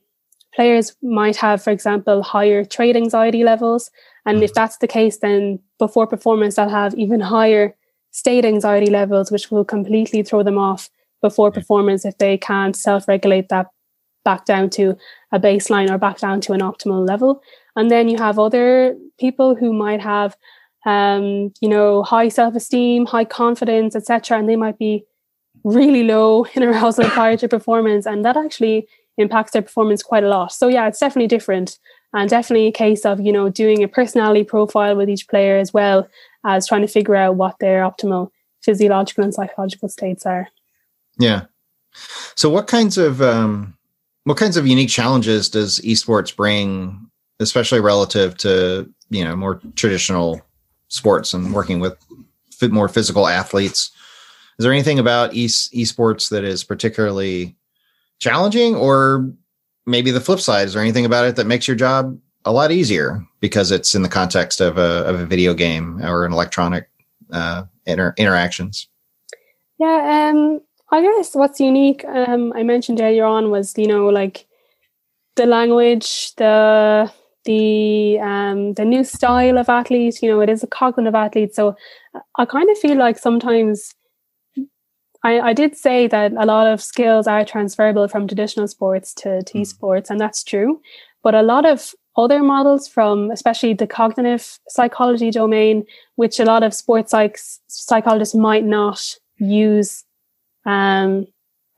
[0.54, 3.90] players might have, for example, higher trait anxiety levels.
[4.26, 7.74] And if that's the case, then before performance, they'll have even higher
[8.10, 10.90] state anxiety levels, which will completely throw them off
[11.22, 13.66] before performance if they can't self regulate that
[14.24, 14.96] back down to
[15.32, 17.40] a baseline or back down to an optimal level.
[17.76, 20.36] And then you have other people who might have,
[20.88, 25.04] um, you know, high self esteem, high confidence, etc., and they might be
[25.62, 30.28] really low in arousal prior to performance, and that actually impacts their performance quite a
[30.28, 30.52] lot.
[30.52, 31.78] So yeah, it's definitely different,
[32.14, 35.74] and definitely a case of you know doing a personality profile with each player as
[35.74, 36.08] well
[36.46, 38.30] as trying to figure out what their optimal
[38.62, 40.48] physiological and psychological states are.
[41.18, 41.46] Yeah.
[42.34, 43.76] So what kinds of um,
[44.24, 50.40] what kinds of unique challenges does esports bring, especially relative to you know more traditional
[50.88, 51.96] sports and working with
[52.62, 53.90] more physical athletes?
[54.58, 57.56] Is there anything about e- esports that is particularly
[58.18, 59.30] challenging, or
[59.86, 60.66] maybe the flip side?
[60.66, 64.02] Is there anything about it that makes your job a lot easier because it's in
[64.02, 66.88] the context of a of a video game or an electronic
[67.32, 68.88] uh, inter- interactions?
[69.78, 74.46] Yeah, um, I guess what's unique, um, I mentioned earlier on, was you know like
[75.36, 77.12] the language, the
[77.48, 80.22] the um, the new style of athlete.
[80.22, 81.74] You know, it is a cognitive athlete, so
[82.36, 83.94] I kind of feel like sometimes
[85.24, 89.42] I, I did say that a lot of skills are transferable from traditional sports to,
[89.42, 89.62] to hmm.
[89.62, 90.80] esports, and that's true.
[91.22, 95.84] But a lot of other models from especially the cognitive psychology domain,
[96.16, 100.04] which a lot of sports psych- psychologists might not use
[100.66, 101.26] um,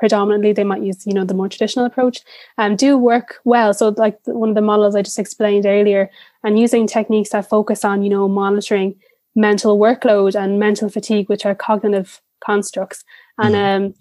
[0.01, 2.23] predominantly, they might use, you know, the more traditional approach,
[2.59, 3.73] um, do work well.
[3.73, 6.11] So like one of the models I just explained earlier
[6.43, 8.97] and using techniques that focus on, you know, monitoring
[9.37, 13.05] mental workload and mental fatigue, which are cognitive constructs
[13.39, 13.77] and mm.
[13.77, 13.95] um,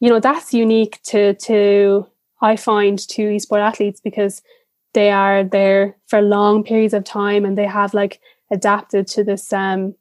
[0.00, 2.06] you know that's unique to to
[2.40, 4.42] I find to esport athletes because
[4.94, 9.52] they are there for long periods of time and they have like adapted to this
[9.52, 9.94] um,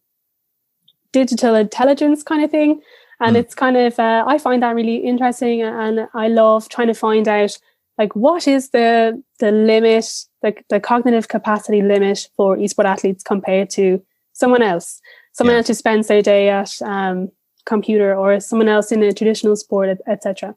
[1.11, 2.81] digital intelligence kind of thing
[3.19, 3.39] and mm.
[3.39, 7.27] it's kind of uh, I find that really interesting and I love trying to find
[7.27, 7.57] out
[7.97, 10.05] like what is the the limit
[10.43, 14.01] like the cognitive capacity limit for esport athletes compared to
[14.33, 15.01] someone else
[15.33, 15.57] someone yeah.
[15.57, 17.31] else who spends their day at um,
[17.67, 20.55] computer or someone else in a traditional sport, etc.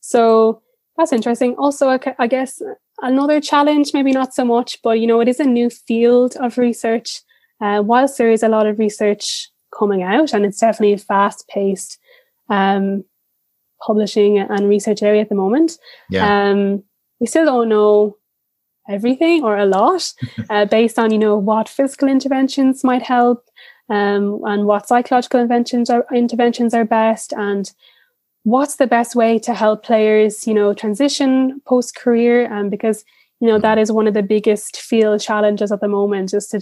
[0.00, 0.62] So
[0.96, 1.54] that's interesting.
[1.58, 2.62] Also, I guess
[3.02, 6.56] another challenge, maybe not so much, but you know, it is a new field of
[6.56, 7.20] research.
[7.60, 9.48] Uh, whilst there is a lot of research
[9.78, 11.98] coming out, and it's definitely a fast-paced
[12.52, 13.04] um,
[13.84, 15.78] publishing and research area at the moment,
[16.10, 16.50] yeah.
[16.50, 16.82] um,
[17.18, 18.16] we still don't know
[18.88, 20.12] everything or a lot
[20.50, 23.48] uh, based on you know what physical interventions might help
[23.88, 27.72] um, and what psychological interventions are, interventions are best and
[28.44, 33.04] what's the best way to help players you know transition post career and um, because
[33.40, 36.60] you know that is one of the biggest field challenges at the moment just to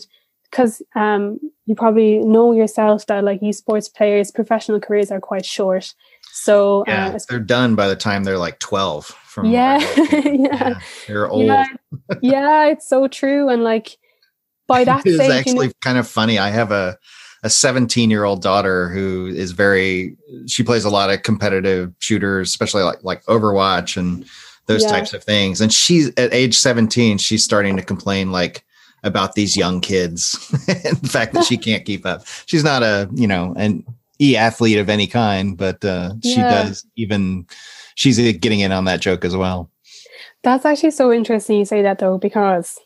[0.51, 5.95] because um, you probably know yourself that like esports players professional careers are quite short
[6.33, 9.79] so yeah, uh, they're done by the time they're like 12 from yeah,
[10.13, 10.21] yeah.
[10.25, 11.65] yeah they're old yeah,
[12.23, 13.99] yeah it's so true and like
[14.71, 16.39] by that it is actually you know, kind of funny.
[16.39, 16.97] I have a
[17.43, 22.49] a 17 year old daughter who is very she plays a lot of competitive shooters,
[22.49, 24.25] especially like like Overwatch and
[24.67, 24.91] those yeah.
[24.91, 25.61] types of things.
[25.61, 28.65] And she's at age 17, she's starting to complain like
[29.03, 30.37] about these young kids
[30.69, 32.27] and the fact that she can't keep up.
[32.47, 33.85] She's not a, you know, an
[34.21, 36.63] e athlete of any kind, but uh, she yeah.
[36.65, 37.47] does even
[37.95, 39.71] she's getting in on that joke as well.
[40.43, 42.79] That's actually so interesting you say that though, because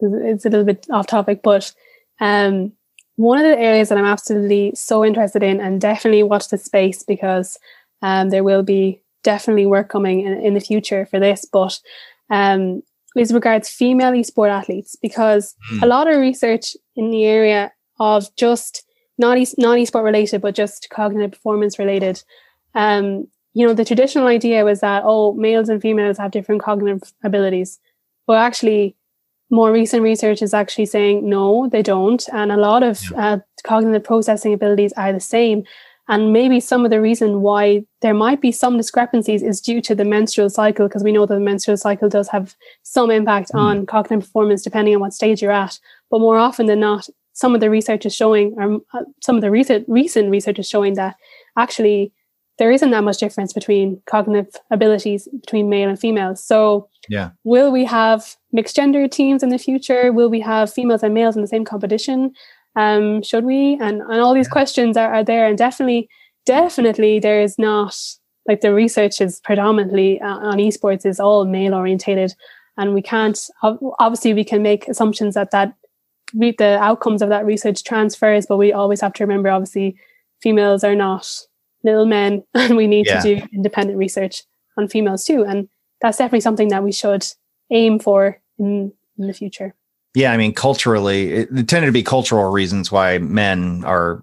[0.00, 1.72] it's a little bit off topic, but
[2.20, 2.72] um,
[3.16, 7.02] one of the areas that I'm absolutely so interested in and definitely watch the space
[7.02, 7.58] because
[8.02, 11.78] um, there will be definitely work coming in, in the future for this, but
[12.30, 12.82] um,
[13.16, 15.82] is regards female esport athletes because mm.
[15.82, 18.84] a lot of research in the area of just
[19.18, 22.22] not e- non esport related, but just cognitive performance related.
[22.74, 27.12] Um, you know, the traditional idea was that oh, males and females have different cognitive
[27.24, 27.78] abilities,
[28.26, 28.96] but actually,
[29.50, 32.28] more recent research is actually saying no, they don't.
[32.32, 33.32] And a lot of yeah.
[33.32, 35.64] uh, cognitive processing abilities are the same.
[36.08, 39.94] And maybe some of the reason why there might be some discrepancies is due to
[39.94, 43.60] the menstrual cycle, because we know that the menstrual cycle does have some impact mm.
[43.60, 45.78] on cognitive performance depending on what stage you're at.
[46.10, 49.42] But more often than not, some of the research is showing, or uh, some of
[49.42, 51.14] the recent recent research is showing that
[51.56, 52.12] actually
[52.58, 56.44] there isn't that much difference between cognitive abilities between male and females.
[56.44, 60.12] So, yeah, will we have mixed gender teams in the future?
[60.12, 62.34] Will we have females and males in the same competition?
[62.76, 63.78] Um, should we?
[63.80, 66.08] And and all these questions are, are there, and definitely,
[66.46, 67.96] definitely, there is not
[68.48, 72.34] like the research is predominantly uh, on esports is all male orientated,
[72.76, 73.38] and we can't
[73.98, 75.74] obviously we can make assumptions that that
[76.32, 79.96] the outcomes of that research transfers, but we always have to remember obviously
[80.40, 81.28] females are not
[81.84, 83.20] little men and we need yeah.
[83.20, 84.42] to do independent research
[84.78, 85.68] on females too and
[86.00, 87.24] that's definitely something that we should
[87.70, 89.74] aim for in, in the future
[90.14, 94.22] yeah i mean culturally it, it tended to be cultural reasons why men are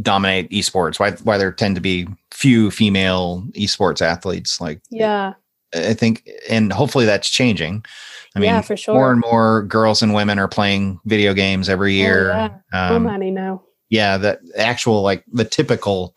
[0.00, 5.34] dominate esports why why there tend to be few female esports athletes like yeah
[5.74, 7.84] i think and hopefully that's changing
[8.36, 8.94] i mean yeah, for sure.
[8.94, 12.90] more and more girls and women are playing video games every oh, year oh, yeah.
[12.90, 16.14] Um, many now yeah the actual like the typical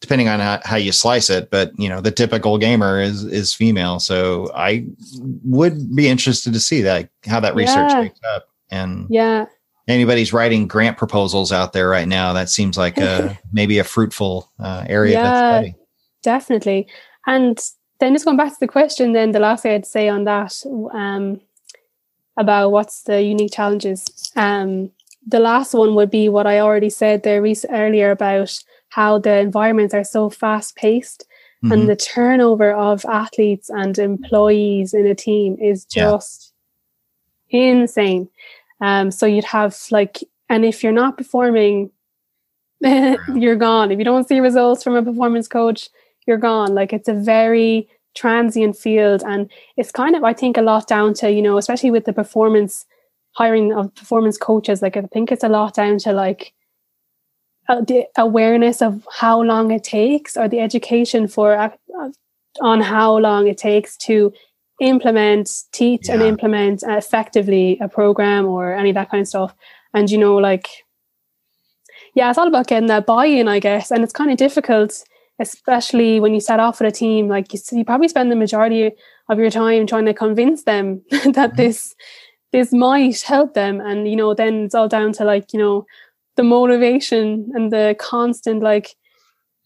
[0.00, 3.54] depending on how, how, you slice it but you know the typical gamer is is
[3.54, 3.98] female.
[3.98, 4.86] So i
[5.44, 8.30] would be interested to see that how that research yeah.
[8.34, 8.48] up.
[8.70, 9.46] And yeah.
[9.88, 14.50] anybody's writing grant proposals out there right now that seems like a maybe a fruitful
[14.58, 15.64] uh, area yeah,
[16.22, 16.88] definitely.
[17.26, 17.58] And
[17.98, 20.54] then just going back to the question then the last thing i'd say on that
[20.92, 21.40] um,
[22.36, 24.90] about what's the unique challenges um,
[25.26, 28.62] the last one would be what i already said there earlier about
[28.96, 31.26] how the environments are so fast paced
[31.62, 31.70] mm-hmm.
[31.70, 36.54] and the turnover of athletes and employees in a team is just
[37.50, 37.60] yeah.
[37.60, 38.26] insane.
[38.80, 41.90] Um, so you'd have like, and if you're not performing,
[42.80, 43.92] you're gone.
[43.92, 45.90] If you don't see results from a performance coach,
[46.26, 46.74] you're gone.
[46.74, 49.22] Like it's a very transient field.
[49.26, 52.14] And it's kind of, I think, a lot down to, you know, especially with the
[52.14, 52.86] performance
[53.32, 56.54] hiring of performance coaches, like I think it's a lot down to like
[57.68, 61.70] the awareness of how long it takes or the education for uh,
[62.60, 64.32] on how long it takes to
[64.80, 66.14] implement teach yeah.
[66.14, 69.54] and implement effectively a program or any of that kind of stuff
[69.94, 70.68] and you know like
[72.14, 75.02] yeah it's all about getting that buy-in i guess and it's kind of difficult
[75.38, 78.90] especially when you set off with a team like you, you probably spend the majority
[79.28, 81.56] of your time trying to convince them that mm-hmm.
[81.56, 81.94] this
[82.52, 85.86] this might help them and you know then it's all down to like you know
[86.36, 88.96] the motivation and the constant like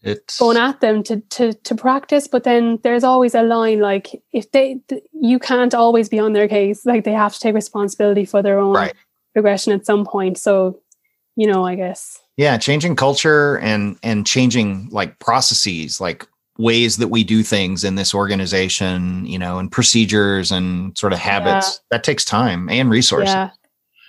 [0.03, 4.21] it's going at them to to to practice but then there's always a line like
[4.33, 7.53] if they th- you can't always be on their case like they have to take
[7.53, 8.93] responsibility for their own right.
[9.33, 10.79] progression at some point so
[11.35, 17.07] you know i guess yeah changing culture and and changing like processes like ways that
[17.07, 21.97] we do things in this organization you know and procedures and sort of habits yeah.
[21.97, 23.49] that takes time and resources yeah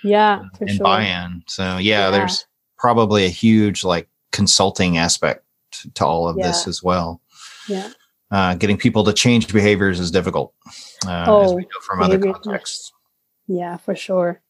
[0.03, 0.83] yeah and sure.
[0.83, 2.45] buy-in so yeah, yeah there's
[2.83, 5.45] probably a huge like consulting aspect
[5.93, 6.47] to all of yeah.
[6.47, 7.21] this as well.
[7.69, 7.89] Yeah.
[8.29, 10.53] Uh, getting people to change behaviors is difficult
[11.07, 12.91] uh, oh, as we know from other contexts.
[13.47, 14.41] Yeah, for sure.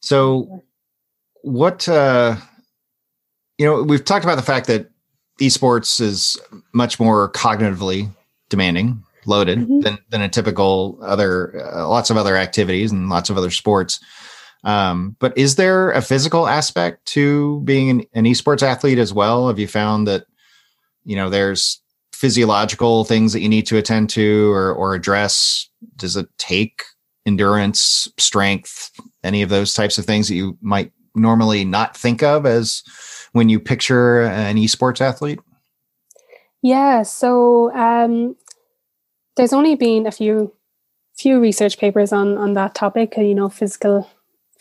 [0.00, 0.62] So,
[1.42, 2.36] what, uh,
[3.58, 4.88] you know, we've talked about the fact that
[5.40, 6.40] esports is
[6.72, 8.10] much more cognitively
[8.48, 9.80] demanding, loaded mm-hmm.
[9.80, 13.98] than, than a typical other, uh, lots of other activities and lots of other sports.
[14.64, 19.48] Um, but is there a physical aspect to being an, esports athlete as well?
[19.48, 20.26] Have you found that,
[21.04, 21.80] you know, there's
[22.12, 25.68] physiological things that you need to attend to or, or address?
[25.96, 26.84] Does it take
[27.26, 28.90] endurance, strength,
[29.24, 32.82] any of those types of things that you might normally not think of as
[33.32, 35.40] when you picture an esports athlete?
[36.62, 38.36] Yeah, so um,
[39.36, 40.52] there's only been a few
[41.14, 43.16] few research papers on on that topic.
[43.16, 44.08] You know, physical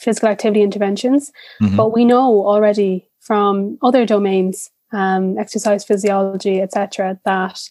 [0.01, 1.31] physical activity interventions.
[1.61, 1.77] Mm-hmm.
[1.77, 7.61] But we know already from other domains, um, exercise physiology, etc., that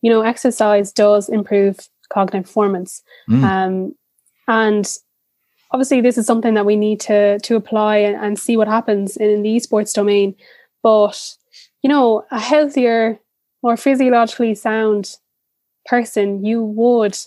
[0.00, 3.02] you know exercise does improve cognitive performance.
[3.28, 3.42] Mm.
[3.44, 3.94] Um,
[4.48, 4.88] and
[5.72, 9.16] obviously, this is something that we need to to apply and, and see what happens
[9.16, 10.34] in, in the esports domain.
[10.82, 11.36] But
[11.82, 13.18] you know, a healthier,
[13.62, 15.16] more physiologically sound
[15.84, 17.18] person, you would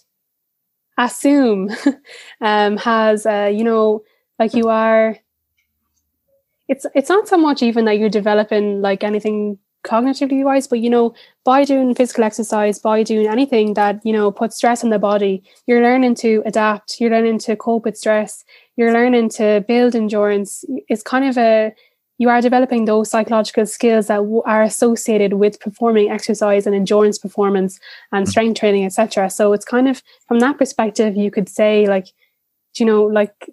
[0.97, 1.69] assume
[2.41, 4.03] um, has uh, you know
[4.39, 5.17] like you are
[6.67, 10.89] it's it's not so much even that you're developing like anything cognitively wise, but you
[10.89, 11.13] know,
[11.43, 15.43] by doing physical exercise, by doing anything that, you know, puts stress on the body,
[15.67, 18.43] you're learning to adapt, you're learning to cope with stress,
[18.75, 20.65] you're learning to build endurance.
[20.89, 21.73] It's kind of a
[22.17, 27.17] you are developing those psychological skills that w- are associated with performing exercise and endurance
[27.17, 27.77] performance
[28.13, 28.29] and mm.
[28.29, 29.29] strength training, etc.
[29.29, 32.07] So it's kind of from that perspective, you could say like,
[32.77, 33.49] you know, like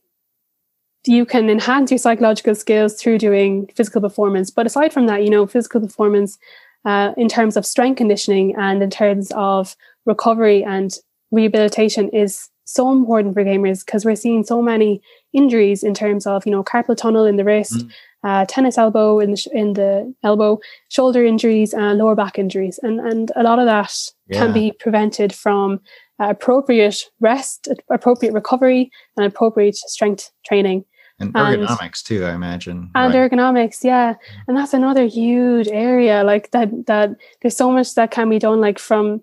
[1.06, 4.50] you can enhance your psychological skills through doing physical performance.
[4.50, 6.38] But aside from that, you know, physical performance
[6.84, 9.76] uh, in terms of strength conditioning and in terms of
[10.06, 10.94] recovery and
[11.30, 16.46] rehabilitation is so important for gamers because we're seeing so many injuries in terms of
[16.46, 17.90] you know carpal tunnel in the wrist, mm.
[18.22, 22.78] uh, tennis elbow in the sh- in the elbow, shoulder injuries, and lower back injuries,
[22.82, 23.92] and and a lot of that
[24.28, 24.38] yeah.
[24.38, 25.80] can be prevented from
[26.20, 30.84] uh, appropriate rest, appropriate recovery, and appropriate strength training
[31.22, 33.30] and ergonomics and, too i imagine and right.
[33.30, 34.14] ergonomics yeah
[34.46, 37.10] and that's another huge area like that that
[37.40, 39.22] there's so much that can be done like from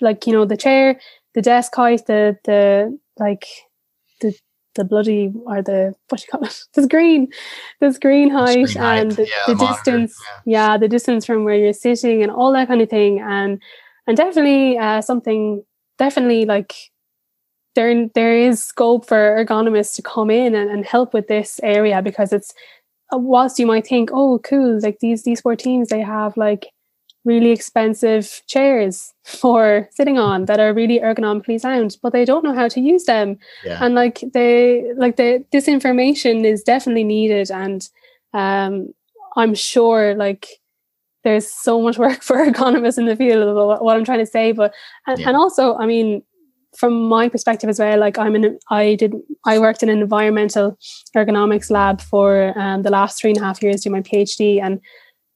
[0.00, 1.00] like you know the chair
[1.34, 3.46] the desk height the the like
[4.20, 4.34] the
[4.74, 7.28] the bloody or the what do you call it the screen
[7.80, 10.70] the screen height screen and the, yeah, the, the distance yeah.
[10.72, 10.78] yeah.
[10.78, 13.62] the distance from where you're sitting and all that kind of thing and
[14.06, 15.62] and definitely uh something
[15.98, 16.74] definitely like
[17.74, 22.02] there there is scope for ergonomists to come in and, and help with this area
[22.02, 22.54] because it's
[23.12, 26.66] uh, whilst you might think oh cool like these these four teams they have like
[27.24, 32.54] really expensive chairs for sitting on that are really ergonomically sound but they don't know
[32.54, 33.78] how to use them yeah.
[33.80, 37.88] and like they like the this information is definitely needed and
[38.34, 38.92] um
[39.36, 40.48] i'm sure like
[41.22, 44.50] there's so much work for ergonomists in the field of what i'm trying to say
[44.50, 44.74] but
[45.06, 45.28] and, yeah.
[45.28, 46.22] and also i mean
[46.76, 49.14] from my perspective as well, like I'm in, I did,
[49.44, 50.78] I worked in an environmental
[51.14, 54.60] ergonomics lab for um, the last three and a half years doing my PhD.
[54.60, 54.80] And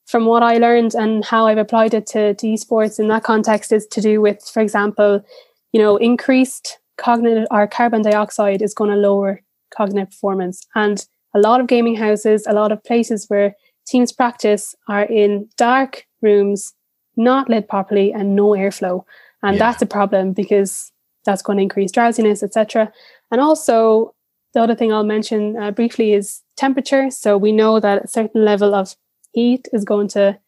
[0.07, 3.72] from what I learned and how I've applied it to, to esports in that context
[3.72, 5.24] is to do with, for example,
[5.72, 9.43] you know, increased cognitive or carbon dioxide is going to lower
[9.76, 10.66] cognitive performance.
[10.74, 13.55] And a lot of gaming houses, a lot of places where
[13.87, 16.72] teams practice are in dark rooms,
[17.16, 19.05] not lit properly, and no airflow.
[19.43, 19.59] And yeah.
[19.59, 20.93] that's a problem because
[21.27, 22.91] that's going to increase drowsiness, etc.
[23.31, 24.14] And also,
[24.55, 27.11] the other thing I'll mention uh, briefly is temperature.
[27.11, 28.97] So we know that a certain level of
[29.33, 30.39] heat is going to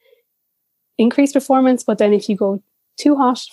[0.97, 2.63] increase performance, but then if you go
[2.97, 3.45] too hot,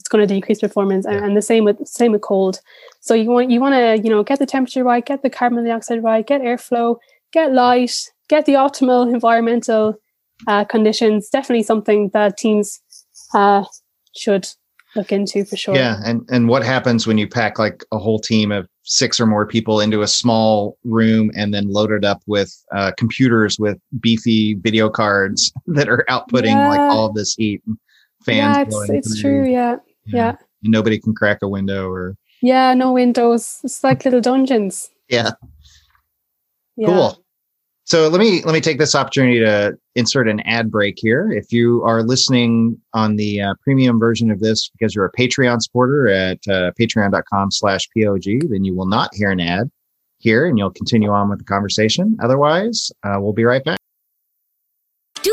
[0.00, 1.06] it's going to decrease performance.
[1.06, 2.60] And, and the same with same with cold.
[3.00, 5.64] So you want you want to you know get the temperature right, get the carbon
[5.64, 6.96] dioxide right, get airflow,
[7.32, 7.96] get light,
[8.28, 9.94] get the optimal environmental
[10.46, 11.28] uh, conditions.
[11.28, 12.80] Definitely something that teams
[13.34, 13.64] uh,
[14.16, 14.48] should
[14.96, 15.74] look into for sure.
[15.74, 19.26] Yeah, and and what happens when you pack like a whole team of six or
[19.26, 23.78] more people into a small room and then load it up with uh, computers with
[24.00, 26.68] beefy video cards that are outputting yeah.
[26.68, 27.62] like all this heat,
[28.24, 28.74] fans.
[28.74, 29.44] Yeah, it's, it's true.
[29.44, 29.76] Yeah,
[30.06, 30.36] yeah, yeah.
[30.62, 32.16] And nobody can crack a window or.
[32.42, 33.60] Yeah, no windows.
[33.64, 34.90] It's like little dungeons.
[35.08, 35.32] Yeah.
[36.76, 36.86] yeah.
[36.86, 37.24] Cool.
[37.90, 41.32] So let me let me take this opportunity to insert an ad break here.
[41.32, 45.60] If you are listening on the uh, premium version of this because you're a Patreon
[45.60, 49.72] supporter at uh, patreon.com slash POG, then you will not hear an ad
[50.18, 52.16] here and you'll continue on with the conversation.
[52.22, 53.80] Otherwise, uh, we'll be right back.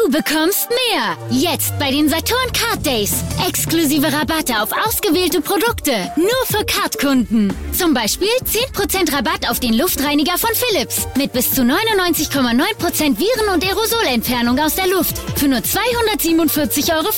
[0.07, 1.17] Du bekommst mehr.
[1.29, 3.11] Jetzt bei den Saturn Card Days.
[3.45, 5.91] Exklusive Rabatte auf ausgewählte Produkte.
[6.15, 7.53] Nur für Card-Kunden.
[7.77, 11.07] Zum Beispiel 10% Rabatt auf den Luftreiniger von Philips.
[11.17, 15.17] Mit bis zu 99,9% Viren- und Aerosolentfernung aus der Luft.
[15.37, 17.11] Für nur 247,50 Euro.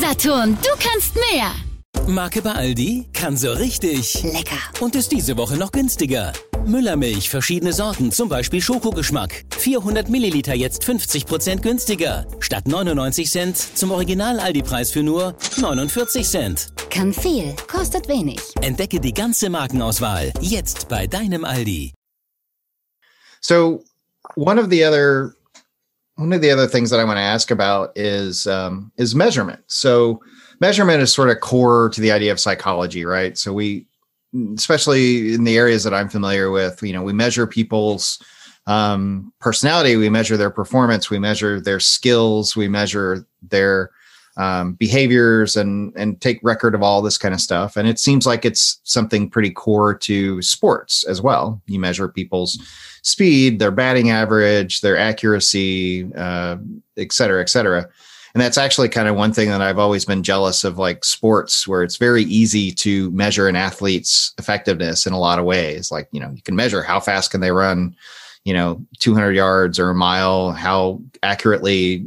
[0.00, 1.50] Saturn, du kannst mehr.
[2.06, 6.32] Marke bei Aldi kann so richtig lecker und ist diese Woche noch günstiger.
[6.66, 9.44] Müllermilch, verschiedene Sorten, zum Beispiel Schokogeschmack.
[9.58, 12.26] 400 Milliliter jetzt 50% günstiger.
[12.40, 16.68] Statt 99 Cent zum Original-Aldi-Preis für nur 49 Cent.
[16.90, 18.40] Kann viel, kostet wenig.
[18.60, 21.92] Entdecke die ganze Markenauswahl jetzt bei deinem Aldi.
[23.40, 23.84] So,
[24.36, 25.34] one of the other
[26.16, 29.60] one of the other things that I want to ask about is um, is measurement.
[29.66, 30.20] So,
[30.60, 33.36] measurement is sort of core to the idea of psychology, right?
[33.38, 33.86] So we
[34.56, 38.22] especially in the areas that I'm familiar with, you know, we measure people's
[38.66, 43.90] um, personality, we measure their performance, we measure their skills, we measure their
[44.36, 47.76] um, behaviors, and and take record of all this kind of stuff.
[47.76, 51.60] And it seems like it's something pretty core to sports as well.
[51.66, 52.58] You measure people's
[53.02, 56.56] speed, their batting average, their accuracy, uh,
[56.96, 57.88] et cetera, et cetera
[58.38, 61.66] and that's actually kind of one thing that I've always been jealous of like sports
[61.66, 66.06] where it's very easy to measure an athlete's effectiveness in a lot of ways like
[66.12, 67.96] you know you can measure how fast can they run
[68.44, 72.06] you know 200 yards or a mile how accurately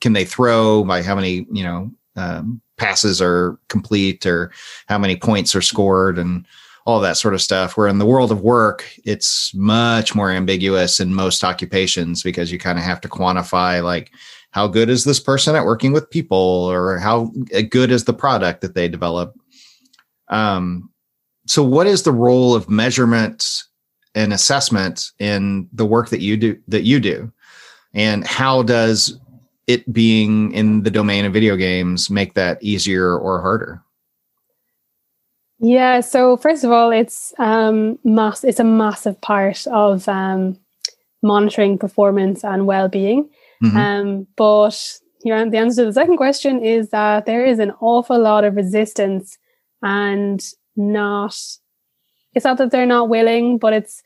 [0.00, 4.52] can they throw by how many you know um, passes are complete or
[4.86, 6.46] how many points are scored and
[6.84, 7.76] all that sort of stuff.
[7.76, 12.58] Where in the world of work, it's much more ambiguous in most occupations because you
[12.58, 14.12] kind of have to quantify like
[14.56, 17.30] how good is this person at working with people or how
[17.68, 19.34] good is the product that they develop.
[20.28, 20.88] Um,
[21.46, 23.64] so, what is the role of measurement
[24.14, 26.58] and assessment in the work that you do?
[26.68, 27.30] That you do,
[27.92, 29.20] and how does
[29.66, 33.82] it being in the domain of video games make that easier or harder?
[35.58, 36.00] Yeah.
[36.00, 38.42] So first of all, it's um, mass.
[38.42, 40.58] It's a massive part of um,
[41.22, 43.28] monitoring performance and well-being.
[43.62, 43.76] Mm-hmm.
[43.76, 47.72] Um, but you know, the answer to the second question is that there is an
[47.80, 49.38] awful lot of resistance
[49.82, 50.44] and
[50.76, 51.36] not.
[52.34, 54.02] It's not that they're not willing, but it's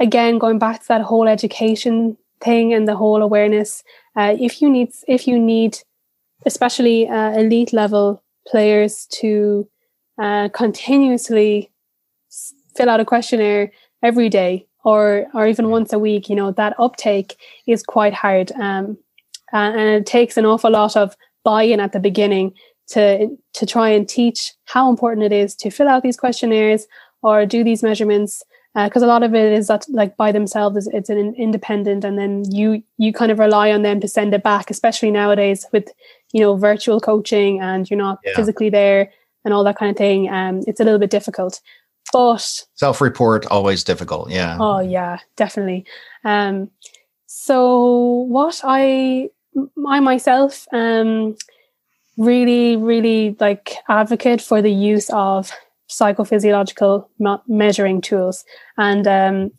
[0.00, 3.82] again going back to that whole education thing and the whole awareness.
[4.16, 5.78] Uh, if you need, if you need,
[6.46, 9.68] especially uh, elite level players to
[10.22, 11.70] uh, continuously
[12.76, 13.72] fill out a questionnaire
[14.02, 18.52] every day or or even once a week, you know that uptake is quite hard,
[18.52, 18.96] um,
[19.52, 22.54] and it takes an awful lot of buy-in at the beginning
[22.88, 26.86] to to try and teach how important it is to fill out these questionnaires
[27.22, 28.42] or do these measurements
[28.74, 32.18] because uh, a lot of it is that like by themselves it's an independent and
[32.18, 35.88] then you you kind of rely on them to send it back especially nowadays with
[36.32, 38.34] you know virtual coaching and you're not yeah.
[38.34, 39.10] physically there
[39.44, 40.28] and all that kind of thing.
[40.28, 41.60] Um it's a little bit difficult
[42.14, 45.84] but self-report always difficult yeah oh yeah definitely
[46.24, 46.70] um
[47.26, 49.28] so what i
[49.88, 51.34] i myself um
[52.16, 55.52] really really like advocate for the use of
[55.88, 57.06] psychophysiological
[57.48, 58.44] measuring tools.
[58.76, 59.50] And um,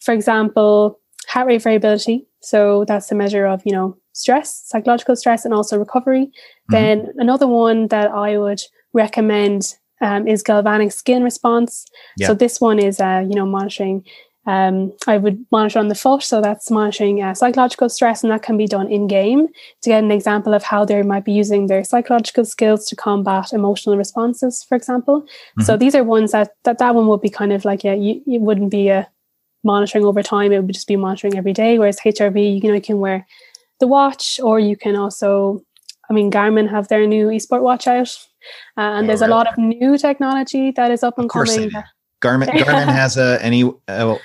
[0.00, 0.98] for example,
[1.28, 2.26] heart rate variability.
[2.40, 6.26] So that's a measure of, you know, stress, psychological stress, and also recovery.
[6.26, 6.72] Mm-hmm.
[6.72, 8.60] Then another one that I would
[8.92, 11.86] recommend um, is galvanic skin response.
[12.16, 12.28] Yeah.
[12.28, 14.04] So this one is, uh, you know, monitoring
[14.46, 18.42] um, I would monitor on the foot, so that's monitoring uh, psychological stress, and that
[18.42, 19.48] can be done in game
[19.82, 23.52] to get an example of how they might be using their psychological skills to combat
[23.52, 25.22] emotional responses, for example.
[25.22, 25.62] Mm-hmm.
[25.62, 28.22] So these are ones that that that one would be kind of like yeah, you,
[28.26, 29.06] it wouldn't be a
[29.62, 31.78] monitoring over time; it would just be monitoring every day.
[31.78, 33.26] Whereas HRV, you know, you can wear
[33.78, 35.62] the watch, or you can also,
[36.10, 38.08] I mean, Garmin have their new eSport watch out,
[38.76, 39.32] uh, and oh, there's really?
[39.32, 41.70] a lot of new technology that is up and coming.
[42.20, 44.16] Garmin Garmin has a any a,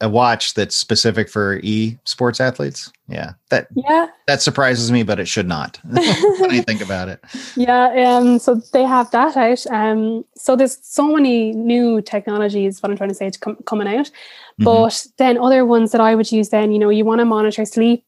[0.00, 2.90] a watch that's specific for e sports athletes.
[3.08, 7.22] Yeah, that yeah that surprises me, but it should not when I think about it.
[7.56, 9.66] Yeah, um, so they have that out.
[9.66, 12.82] Um, so there's so many new technologies.
[12.82, 14.64] What I'm trying to say, to com- coming out, mm-hmm.
[14.64, 16.48] but then other ones that I would use.
[16.48, 18.04] Then you know you want to monitor sleep,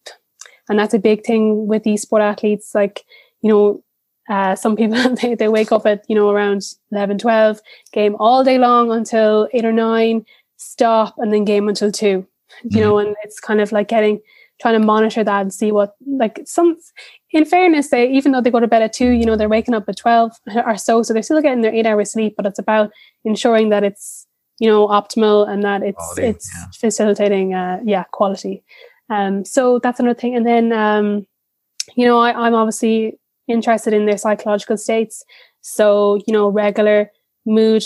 [0.70, 2.74] and that's a big thing with these sport athletes.
[2.74, 3.04] Like
[3.42, 3.82] you know
[4.30, 6.62] uh, some people they, they wake up at you know around
[6.92, 7.60] 11 12
[7.92, 10.24] game all day long until 8 or 9
[10.56, 12.78] stop and then game until 2 you mm-hmm.
[12.78, 14.20] know and it's kind of like getting
[14.60, 16.76] trying to monitor that and see what like some
[17.32, 19.74] in fairness they even though they go to bed at 2 you know they're waking
[19.74, 20.32] up at 12
[20.66, 22.90] or so so they're still getting their 8 hours sleep but it's about
[23.24, 24.26] ensuring that it's
[24.60, 26.66] you know optimal and that it's quality, it's yeah.
[26.78, 28.62] facilitating uh yeah quality
[29.10, 31.26] um so that's another thing and then um
[31.96, 33.18] you know I, i'm obviously
[33.50, 35.24] interested in their psychological states.
[35.60, 37.10] So, you know, regular
[37.44, 37.84] mood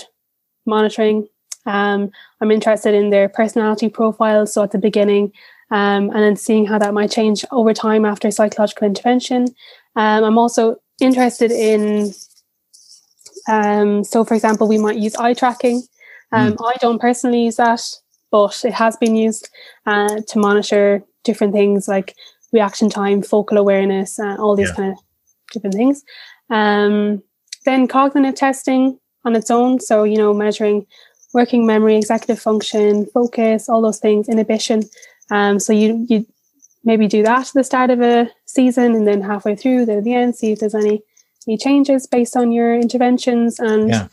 [0.67, 1.29] monitoring.
[1.67, 2.11] Um,
[2.41, 4.53] I'm interested in their personality profiles.
[4.53, 5.33] So at the beginning,
[5.71, 9.47] um, and then seeing how that might change over time after psychological intervention.
[9.97, 12.13] Um, I'm also interested in,
[13.49, 15.83] um, so for example, we might use eye tracking.
[16.33, 16.57] Mm.
[16.61, 17.81] I don't personally use that,
[18.31, 19.49] but it has been used
[19.87, 22.15] uh, to monitor different things like
[22.53, 24.75] reaction time, focal awareness, uh, all these yeah.
[24.75, 24.99] kind of
[25.53, 26.05] different things.
[26.51, 27.23] Um,
[27.65, 29.81] then cognitive testing on its own.
[29.81, 30.87] So, you know, measuring
[31.33, 34.83] working memory, executive function, focus, all those things, inhibition.
[35.31, 36.27] Um, so you, you
[36.85, 40.05] maybe do that at the start of a season and then halfway through, then at
[40.05, 41.03] the end, see if there's any,
[41.49, 43.59] any changes based on your interventions.
[43.59, 44.09] And, yeah.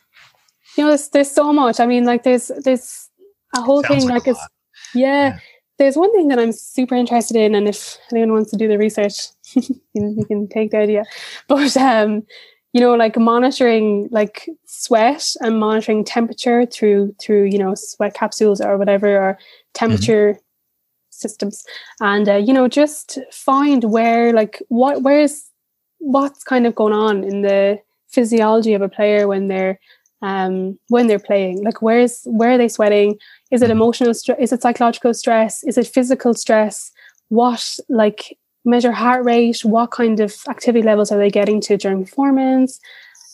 [0.78, 1.80] you know, there's, there's so much.
[1.80, 3.09] I mean, like there's, there's
[3.53, 4.47] a whole Sounds thing like, like it's,
[4.95, 5.39] yeah, yeah,
[5.82, 7.55] there's one thing that I'm super interested in.
[7.55, 11.05] And if anyone wants to do the research, you, can take the idea.
[11.47, 12.23] But um,
[12.71, 18.61] you know, like monitoring like sweat and monitoring temperature through through you know sweat capsules
[18.61, 19.39] or whatever or
[19.73, 20.41] temperature mm-hmm.
[21.09, 21.65] systems,
[21.99, 25.49] and uh, you know just find where like what where's
[25.97, 29.79] what's kind of going on in the physiology of a player when they're
[30.22, 33.17] um, when they're playing like where's where are they sweating
[33.51, 33.72] is it mm-hmm.
[33.72, 36.91] emotional stress is it psychological stress is it physical stress
[37.30, 42.03] what like measure heart rate, what kind of activity levels are they getting to during
[42.05, 42.80] performance,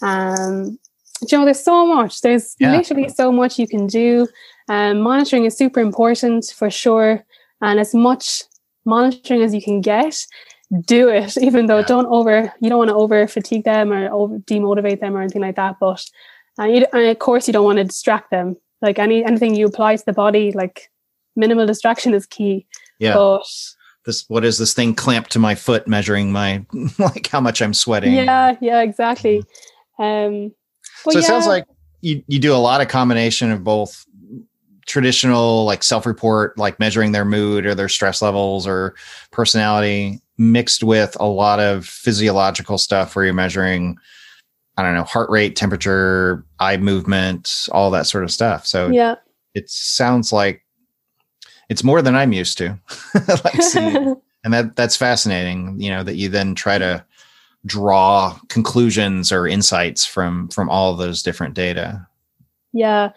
[0.01, 0.79] um,
[1.29, 2.21] you know, there's so much.
[2.21, 2.77] There's Yeah.
[2.77, 4.27] literally so much you can do.
[4.69, 7.25] Um, monitoring is super important for sure,
[7.61, 8.43] and as much
[8.85, 10.25] monitoring as you can get,
[10.85, 11.37] do it.
[11.41, 11.87] Even though Yeah.
[11.87, 15.41] don't over, you don't want to over fatigue them or over demotivate them or anything
[15.41, 15.77] like that.
[15.79, 16.05] But
[16.59, 18.55] uh, you, and of course, you don't want to distract them.
[18.81, 20.89] Like any anything you apply to the body, like
[21.35, 22.67] minimal distraction is key.
[22.99, 23.13] Yeah.
[23.13, 23.43] But
[24.05, 26.65] this what is this thing clamped to my foot measuring my
[26.99, 28.13] like how much I'm sweating?
[28.13, 29.43] yeah, yeah, exactly.
[29.99, 30.53] Um,
[31.09, 31.65] so it sounds like
[32.01, 34.05] you, you do a lot of combination of both
[34.85, 38.95] traditional like self-report like measuring their mood or their stress levels or
[39.31, 43.97] personality mixed with a lot of physiological stuff where you're measuring
[44.77, 49.15] i don't know heart rate temperature eye movement all that sort of stuff so yeah.
[49.53, 50.63] it sounds like
[51.69, 52.77] it's more than i'm used to
[53.43, 57.03] like seeing and that that's fascinating you know that you then try to
[57.65, 62.07] draw conclusions or insights from from all those different data
[62.73, 63.11] Yeah.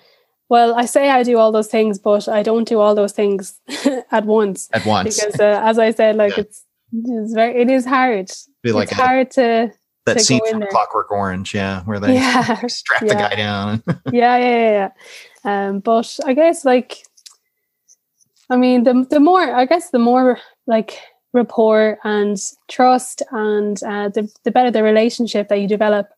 [0.48, 3.60] Well, I say I do all those things, but I don't do all those things
[4.10, 6.40] at once at once because, uh, as I said, like Yeah.
[6.40, 8.32] it's it's very it is hard.
[8.64, 9.70] be like it's a- hard to
[10.06, 13.82] that scene from clockwork orange yeah where they yeah strap the guy down
[14.12, 14.88] yeah yeah yeah.
[15.44, 15.68] yeah.
[15.68, 16.98] Um, but I guess like
[18.48, 20.98] I mean the the more I guess the more like
[21.32, 22.36] rapport and
[22.68, 26.08] trust and uh, the the better the relationship that you develop.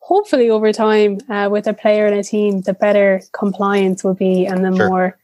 [0.00, 4.46] Hopefully, over time, uh, with a player and a team, the better compliance will be,
[4.46, 4.88] and the Sure.
[4.88, 5.18] more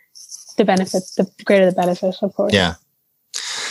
[0.58, 2.52] the benefit, the greater the benefit, of course.
[2.52, 2.74] yeah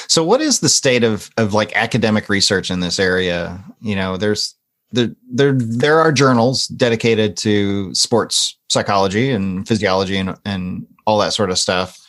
[0.07, 3.63] so what is the state of of like academic research in this area?
[3.81, 4.55] You know there's
[4.91, 11.33] there there there are journals dedicated to sports psychology and physiology and and all that
[11.33, 11.99] sort of stuff.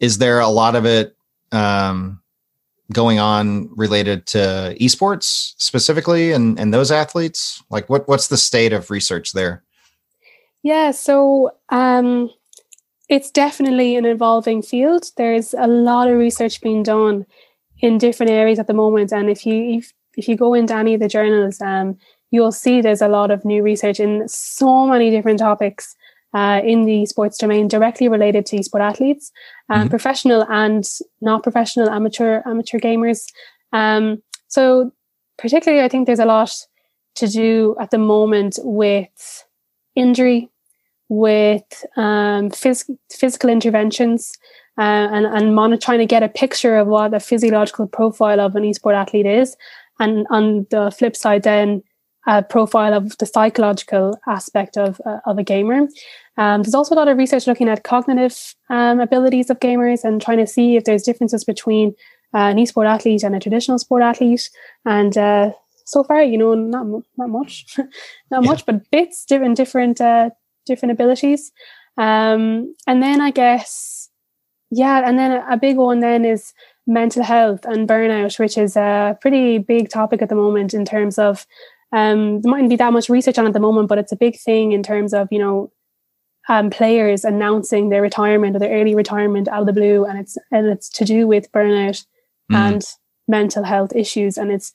[0.00, 1.16] Is there a lot of it
[1.52, 2.20] um
[2.92, 7.62] going on related to esports specifically and and those athletes?
[7.70, 9.62] Like what what's the state of research there?
[10.66, 12.28] Yeah, so um,
[13.08, 15.10] it's definitely an evolving field.
[15.16, 17.26] There's a lot of research being done
[17.80, 20.94] in different areas at the moment, and if you if, if you go into any
[20.94, 21.96] of the journals, um,
[22.30, 25.94] you'll see there's a lot of new research in so many different topics
[26.34, 29.30] uh, in the sports domain directly related to sport athletes,
[29.70, 29.90] um, Mhm.
[29.90, 30.84] professional and
[31.20, 33.24] not professional amateur amateur gamers.
[33.72, 34.90] Um, so
[35.38, 36.50] particularly, I think there's a lot
[37.16, 39.44] to do at the moment with
[39.94, 40.50] injury,
[41.08, 44.32] with um, phys- physical interventions,
[44.78, 48.62] uh, and and trying to get a picture of what the physiological profile of an
[48.64, 49.56] esport athlete is,
[49.98, 51.82] and on the flip side, then
[52.26, 55.86] a profile of the psychological aspect of uh, of a gamer.
[56.36, 60.20] Um, there's also a lot of research looking at cognitive um, abilities of gamers and
[60.20, 61.94] trying to see if there's differences between
[62.34, 64.50] uh, an esport athlete and a traditional sport athlete.
[64.84, 65.52] And uh,
[65.84, 66.86] so far, you know, not
[67.16, 67.64] not much,
[68.30, 68.50] not Yeah.
[68.50, 70.30] much, but bits different different uh,
[70.66, 71.52] different abilities.
[71.96, 74.10] Um, and then I guess,
[74.70, 76.52] yeah, and then a, a big one then is
[76.86, 81.18] mental health and burnout, which is a pretty big topic at the moment in terms
[81.18, 81.46] of
[81.92, 84.38] um, there mightn't be that much research on at the moment, but it's a big
[84.38, 85.70] thing in terms of you know
[86.48, 90.36] um, players announcing their retirement or their early retirement out of the blue, and it's
[90.52, 92.04] and it's to do with burnout
[92.52, 92.56] Mhm.
[92.56, 92.82] and
[93.28, 94.72] mental health issues, and it's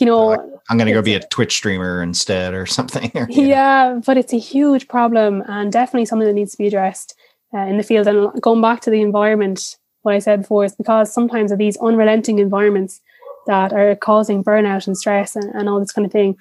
[0.00, 4.16] you know i'm gonna go be a twitch streamer instead or something or, yeah, but
[4.16, 7.14] it's a huge problem and definitely something that needs to be addressed
[7.54, 8.06] uh, in the field.
[8.06, 11.76] And going back to the environment, what I said before is because sometimes of these
[11.78, 13.00] unrelenting environments
[13.46, 16.36] that are causing burnout and stress and, and all this kind of thing,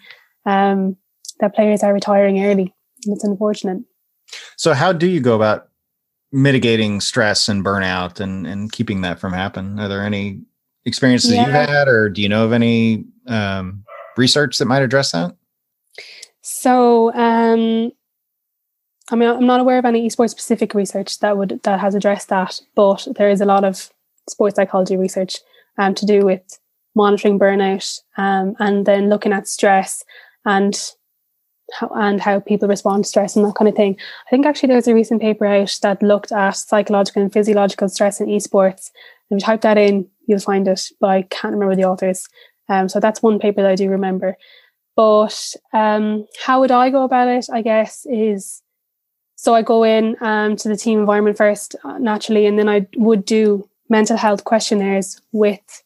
[0.45, 0.97] um,
[1.39, 2.73] that players are retiring early.
[3.05, 3.83] And it's unfortunate.
[4.57, 5.69] So how do you go about
[6.31, 9.79] mitigating stress and burnout and, and keeping that from happen?
[9.79, 10.41] Are there any
[10.87, 13.83] experiences you've had or do you know of any um,
[14.15, 15.35] research that might address that?
[16.41, 17.91] So, um,
[19.11, 22.29] I mean, I'm not aware of any esports specific research that would that has addressed
[22.29, 23.91] that, but there is a lot of
[24.29, 25.37] sports psychology research
[25.77, 26.41] um, to do with
[26.95, 30.03] monitoring burnout um, and then looking at stress
[30.45, 30.93] and
[31.73, 33.97] how and how people respond to stress and that kind of thing.
[34.25, 37.89] I think actually there was a recent paper out that looked at psychological and physiological
[37.89, 38.91] stress in esports.
[39.29, 42.27] And if you type that in, you'll find it, but I can't remember the authors.
[42.69, 44.37] Um, so that's one paper that I do remember.
[44.95, 47.47] But um, how would I go about it?
[47.51, 48.61] I guess is
[49.35, 52.87] so I go in um, to the team environment first, uh, naturally, and then I
[52.95, 55.83] would do mental health questionnaires with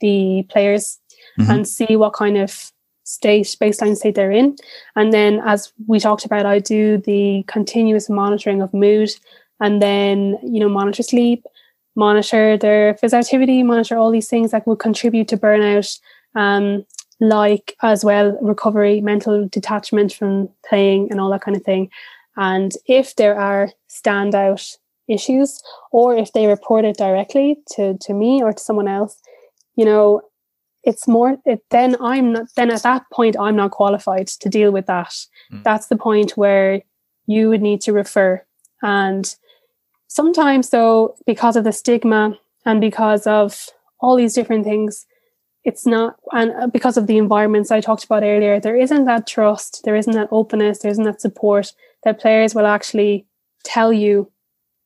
[0.00, 0.98] the players
[1.38, 1.48] Mhm.
[1.48, 2.72] and see what kind of
[3.04, 4.56] state, baseline state they're in.
[4.96, 9.10] And then, as we talked about, I do the continuous monitoring of mood
[9.60, 11.44] and then, you know, monitor sleep,
[11.94, 15.98] monitor their physical activity, monitor all these things that would contribute to burnout.
[16.34, 16.84] Um,
[17.20, 21.90] like as well recovery, mental detachment from playing, and all that kind of thing.
[22.36, 24.78] And if there are standout
[25.08, 29.20] issues, or if they report it directly to, to me or to someone else,
[29.76, 30.22] you know,
[30.84, 34.70] it's more it, then i'm not then at that point i'm not qualified to deal
[34.70, 35.14] with that.
[35.52, 35.62] Mm.
[35.62, 36.82] that's the point where
[37.26, 38.44] you would need to refer.
[38.82, 39.36] And
[40.08, 43.68] sometimes though because of the stigma and because of
[44.00, 45.06] all these different things
[45.64, 49.26] it's not and uh, because of the environments i talked about earlier there isn't that
[49.26, 51.72] trust there isn't that openness there isn't that support
[52.02, 53.26] that players will actually
[53.62, 54.30] tell you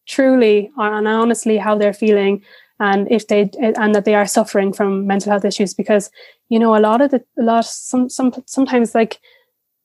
[0.06, 2.42] truly and honestly how they're feeling
[2.80, 6.10] and if they and that they are suffering from mental health issues because
[6.48, 9.20] you know a lot of the a lot some some sometimes like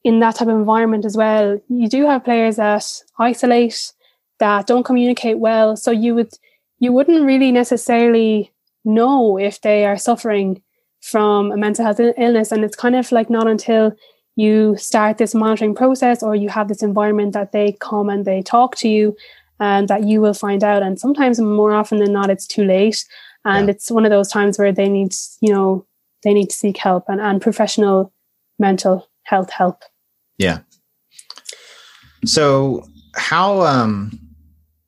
[0.03, 2.85] in that type of environment as well you do have players that
[3.19, 3.91] isolate
[4.39, 5.75] that don't communicate well.
[5.75, 6.33] So you would
[6.79, 8.51] you wouldn't really necessarily
[8.83, 10.61] know if they are suffering
[11.01, 12.51] from a mental health illness.
[12.51, 13.93] And it's kind of like not until
[14.35, 18.41] you start this monitoring process or you have this environment that they come and they
[18.41, 19.15] talk to you
[19.59, 20.83] and that you will find out.
[20.83, 23.05] And sometimes more often than not, it's too late.
[23.45, 23.71] And yeah.
[23.71, 25.85] it's one of those times where they need, you know,
[26.23, 28.13] they need to seek help and, and professional
[28.57, 29.83] mental health help.
[30.37, 30.59] Yeah.
[32.25, 32.85] So
[33.15, 34.19] how um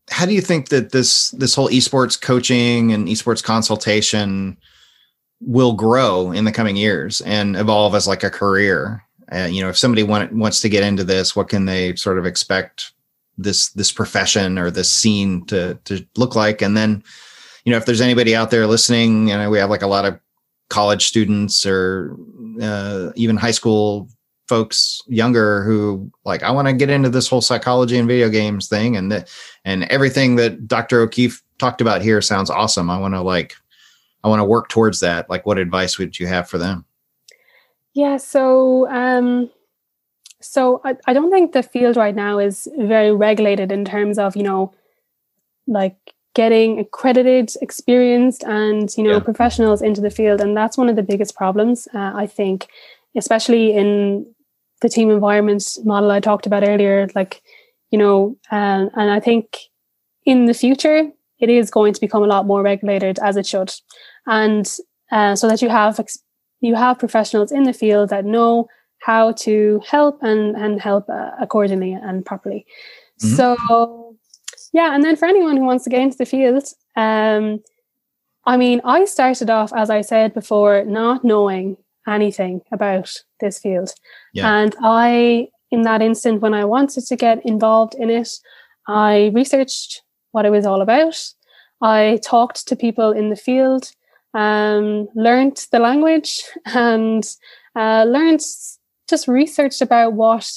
[0.10, 4.58] how do you think that this this whole esports coaching and esports consultation
[5.40, 9.04] will grow in the coming years and evolve as like a career?
[9.32, 12.20] Uh, you know, if somebody want, wants to get into this, what can they sort
[12.20, 12.92] of expect
[13.38, 16.62] this this profession or this scene to to look like.
[16.62, 17.04] And then
[17.66, 20.06] you know if there's anybody out there listening you know we have like a lot
[20.06, 20.20] of
[20.70, 22.18] college students or
[22.60, 24.10] uh, even high school
[24.48, 28.68] folks younger who like i want to get into this whole psychology and video games
[28.68, 29.28] thing and the,
[29.64, 32.90] and everything that dr o'keefe talked about here sounds awesome.
[32.90, 33.56] I want to like
[34.24, 35.30] i want to work towards that.
[35.30, 36.84] Like what advice would you have for them?
[37.94, 39.50] Yeah so um
[40.42, 44.36] so I, I don't think the field right now is very regulated in terms of,
[44.36, 44.74] you know,
[45.68, 45.96] like
[46.34, 49.20] getting accredited, experienced, and you know, yeah.
[49.20, 50.42] professionals into the field.
[50.42, 52.68] And that's one of the biggest problems, uh, I think,
[53.16, 54.26] especially in
[54.82, 57.08] the team environment model I talked about earlier.
[57.16, 57.42] Like,
[57.92, 59.58] you know, uh, and I think
[60.26, 63.74] in the future it is going to become a lot more regulated as it should,
[64.28, 64.78] and
[65.12, 66.24] uh, so that you have ex-
[66.62, 68.68] you have professionals in the field that know
[69.02, 72.66] how to help and and help uh, accordingly and properly.
[73.22, 73.36] Mm-hmm.
[73.36, 74.16] So
[74.74, 76.64] yeah, and then for anyone who wants to get into the field,
[76.96, 77.62] um,
[78.46, 81.78] I mean, I started off as I said before, not knowing
[82.08, 83.92] anything about this field,
[84.34, 84.62] yeah.
[84.62, 88.30] and I in that instant when I wanted to get involved in it,
[88.88, 91.18] I researched what it was all about.
[91.82, 93.92] I talked to people in the field,
[94.34, 97.24] um, learned the language, and
[97.76, 98.42] uh, learned
[99.12, 100.50] just researched about what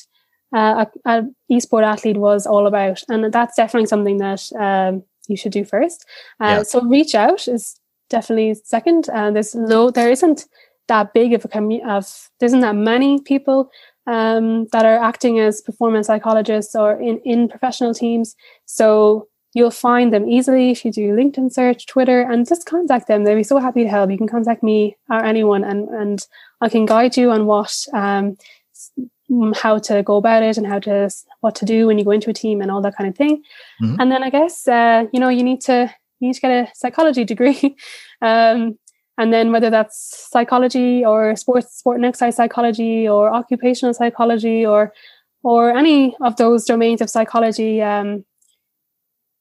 [0.54, 5.36] uh, a, a esport athlete was all about, and that's definitely something that um, you
[5.36, 6.06] should do first.
[6.40, 6.62] Uh, yeah.
[6.62, 7.78] So reach out is
[8.08, 9.08] definitely second.
[9.10, 10.46] Uh, there's no, there isn't
[10.88, 13.70] that big of a community of there isn't that many people
[14.06, 18.36] um, that are acting as performance psychologists or in in professional teams.
[18.66, 23.24] So you'll find them easily if you do LinkedIn search, Twitter, and just contact them.
[23.24, 24.10] They'll be so happy to help.
[24.10, 26.26] You can contact me or anyone, and and
[26.60, 28.36] I can guide you on what um,
[29.54, 31.08] how to go about it and how to
[31.40, 33.42] what to do when you go into a team and all that kind of thing.
[33.82, 34.00] Mm-hmm.
[34.00, 36.68] And then I guess uh, you know you need to you need to get a
[36.74, 37.76] psychology degree.
[38.22, 38.78] um,
[39.16, 44.92] and then whether that's psychology or sports sport and exercise psychology or occupational psychology or
[45.44, 48.24] or any of those domains of psychology um,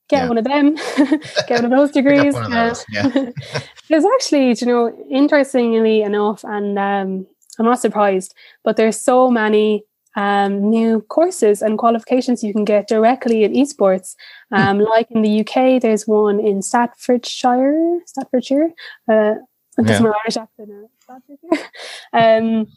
[0.10, 0.28] get yeah.
[0.28, 0.76] one of them,
[1.47, 2.36] get one of those degrees.
[2.36, 2.86] Of those.
[2.89, 3.10] Yeah.
[3.89, 7.28] there's actually, you know, interestingly enough, and um,
[7.60, 8.34] I'm not surprised,
[8.64, 9.84] but there's so many
[10.16, 14.16] um, new courses and qualifications you can get directly in esports.
[14.51, 14.56] Hmm.
[14.56, 18.70] Um, like in the UK, there's one in Staffordshire, Staffordshire.
[19.12, 19.36] Uh,
[19.78, 19.99] that's yeah.
[19.99, 20.70] my Irish accent.
[21.04, 21.70] Staffordshire.
[22.14, 22.68] um,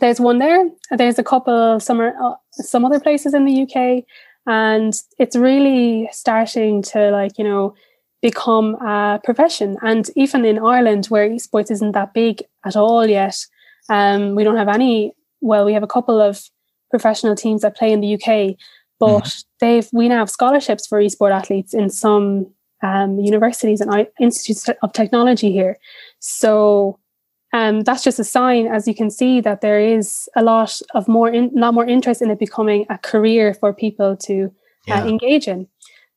[0.00, 0.68] there's one there.
[0.90, 4.04] There's a couple some are, uh, some other places in the UK
[4.46, 7.74] and it's really starting to like you know
[8.20, 13.36] become a profession and even in ireland where esports isn't that big at all yet
[13.88, 16.48] um, we don't have any well we have a couple of
[16.90, 18.56] professional teams that play in the uk
[18.98, 19.44] but mm.
[19.60, 22.46] they've we now have scholarships for esports athletes in some
[22.84, 25.76] um, universities and institutes of technology here
[26.18, 26.98] so
[27.52, 31.06] um, that's just a sign, as you can see, that there is a lot of
[31.08, 34.48] more, in, lot more interest in it becoming a career for people to uh,
[34.86, 35.04] yeah.
[35.06, 35.68] engage in.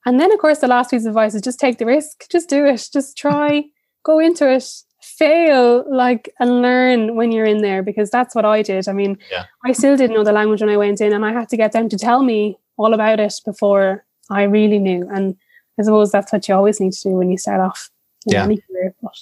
[0.06, 2.48] And then, of course, the last piece of advice is just take the risk, just
[2.48, 3.64] do it, just try,
[4.04, 4.64] go into it,
[5.02, 8.88] fail like and learn when you're in there because that's what I did.
[8.88, 9.46] I mean, Yeah.
[9.64, 11.74] I still didn't know the language when I went in, and I had to get
[11.74, 15.08] them to tell me all about it before I really knew.
[15.14, 15.36] And
[15.80, 17.90] I suppose that's what you always need to do when you start off
[18.26, 18.44] in Yeah.
[18.46, 18.96] any career.
[19.02, 19.14] But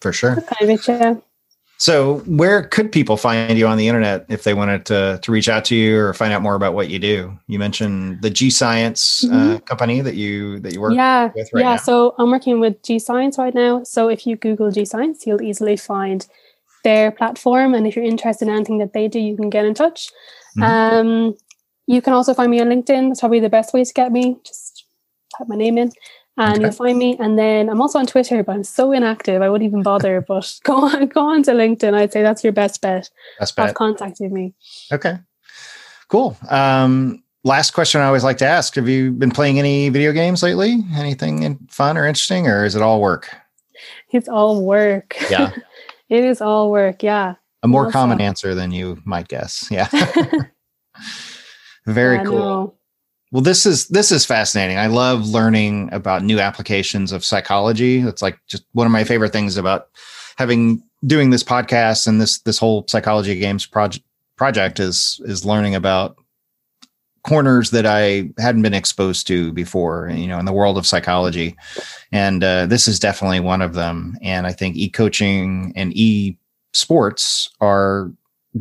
[0.00, 0.36] For sure.
[0.36, 1.14] kind of it, yeah.
[1.78, 5.48] So, where could people find you on the internet if they wanted to to reach
[5.48, 7.38] out to you or find out more about what you do?
[7.48, 10.92] You mentioned the G Science uh, company that you that you work.
[10.92, 10.98] Mm-hmm.
[10.98, 11.70] yeah, with right yeah.
[11.72, 11.76] now.
[11.76, 13.82] So I'm working with G Science right now.
[13.84, 16.26] So if you Google G Science, you'll easily find
[16.82, 17.74] their platform.
[17.74, 20.10] And if you're interested in anything that they do, you can get in touch.
[20.56, 20.62] Mhm.
[20.62, 21.34] Um,
[21.86, 23.08] you can also find me on LinkedIn.
[23.08, 24.38] That's probably the best way to get me.
[24.44, 24.84] Just
[25.36, 25.92] type my name in.
[26.38, 26.62] And Okay.
[26.64, 27.16] you'll find me.
[27.18, 29.40] And then I'm also on Twitter, but I'm so inactive.
[29.42, 30.20] I wouldn't even bother.
[30.28, 31.94] But go on, go on to LinkedIn.
[31.94, 33.08] I'd say that's your best bet.
[33.38, 34.54] That's Have contacted me.
[34.92, 35.16] Okay,
[36.08, 36.36] cool.
[36.50, 40.42] Um, last question I always like to ask: Have you been playing any video games
[40.42, 40.76] lately?
[40.94, 43.28] Anything fun or interesting, or is it all work?
[44.10, 45.16] It's all work.
[45.30, 45.52] Yeah,
[46.10, 47.02] it is all work.
[47.02, 47.36] Yeah.
[47.62, 49.68] a more Well common answer than you might guess.
[49.70, 49.88] Yeah,
[51.86, 52.38] very Yeah, cool.
[52.38, 52.74] no.
[53.32, 54.78] Well, this is this is fascinating.
[54.78, 58.00] I love learning about new applications of psychology.
[58.00, 59.88] It's like just one of my favorite things about
[60.38, 64.04] having doing this podcast and this this whole psychology games project
[64.36, 66.16] project is is learning about
[67.24, 71.56] corners that I hadn't been exposed to before, you know, in the world of psychology.
[72.12, 74.16] And uh, this is definitely one of them.
[74.22, 76.38] And I think e coaching and e
[76.72, 78.12] sports are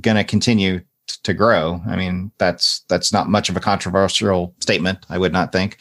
[0.02, 1.82] going to continue to grow.
[1.88, 5.00] I mean, that's that's not much of a controversial statement.
[5.10, 5.78] I would not think.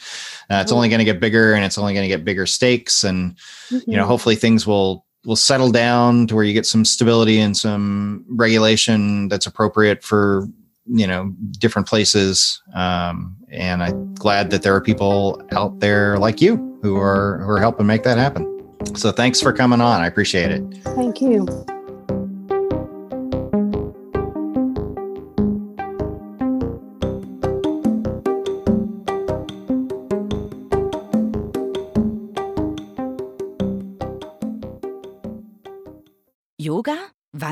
[0.49, 3.03] Uh, it's only going to get bigger, and it's only going to get bigger stakes.
[3.03, 3.35] And
[3.71, 4.07] you know, Mhm.
[4.07, 9.27] hopefully things will will settle down to where you get some stability and some regulation
[9.27, 10.47] that's appropriate for
[10.87, 12.61] you know different places.
[12.75, 17.49] Um, and I'm glad that there are people out there like you who are who
[17.49, 18.51] are helping make that happen.
[18.95, 20.01] So thanks for coming on.
[20.01, 20.61] I appreciate it.
[20.95, 21.47] Thank you.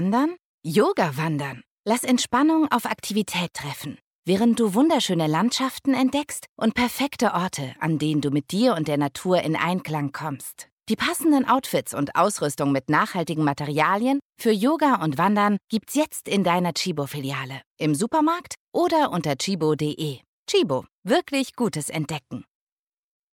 [0.04, 0.36] Wandern?
[0.66, 1.62] Yoga wandern.
[1.88, 8.20] Lass Entspannung auf Aktivität treffen, während du wunderschöne Landschaften entdeckst und perfekte Orte, an denen
[8.20, 10.68] du mit dir und der Natur in Einklang kommst.
[10.90, 16.44] Die passenden Outfits und Ausrüstung mit nachhaltigen Materialien für Yoga und Wandern gibt's jetzt in
[16.44, 20.20] deiner Chibo-Filiale, im Supermarkt oder unter chibo.de.
[20.50, 22.44] Chibo, wirklich gutes Entdecken.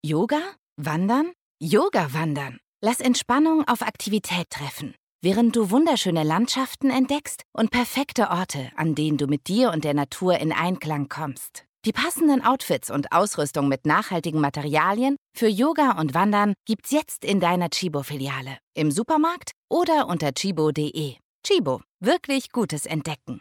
[0.05, 0.41] Yoga?
[0.77, 1.33] Wandern?
[1.61, 2.61] Yoga wandern.
[2.81, 9.19] Lass Entspannung auf Aktivität treffen, während du wunderschöne Landschaften entdeckst und perfekte Orte, an denen
[9.19, 11.65] du mit dir und der Natur in Einklang kommst.
[11.87, 17.41] Die passenden Outfits und Ausrüstung mit nachhaltigen Materialien für Yoga und Wandern gibt's jetzt in
[17.41, 21.17] deiner Chibo-Filiale, im Supermarkt oder unter chibo.de.
[21.43, 23.41] Chibo, wirklich gutes Entdecken.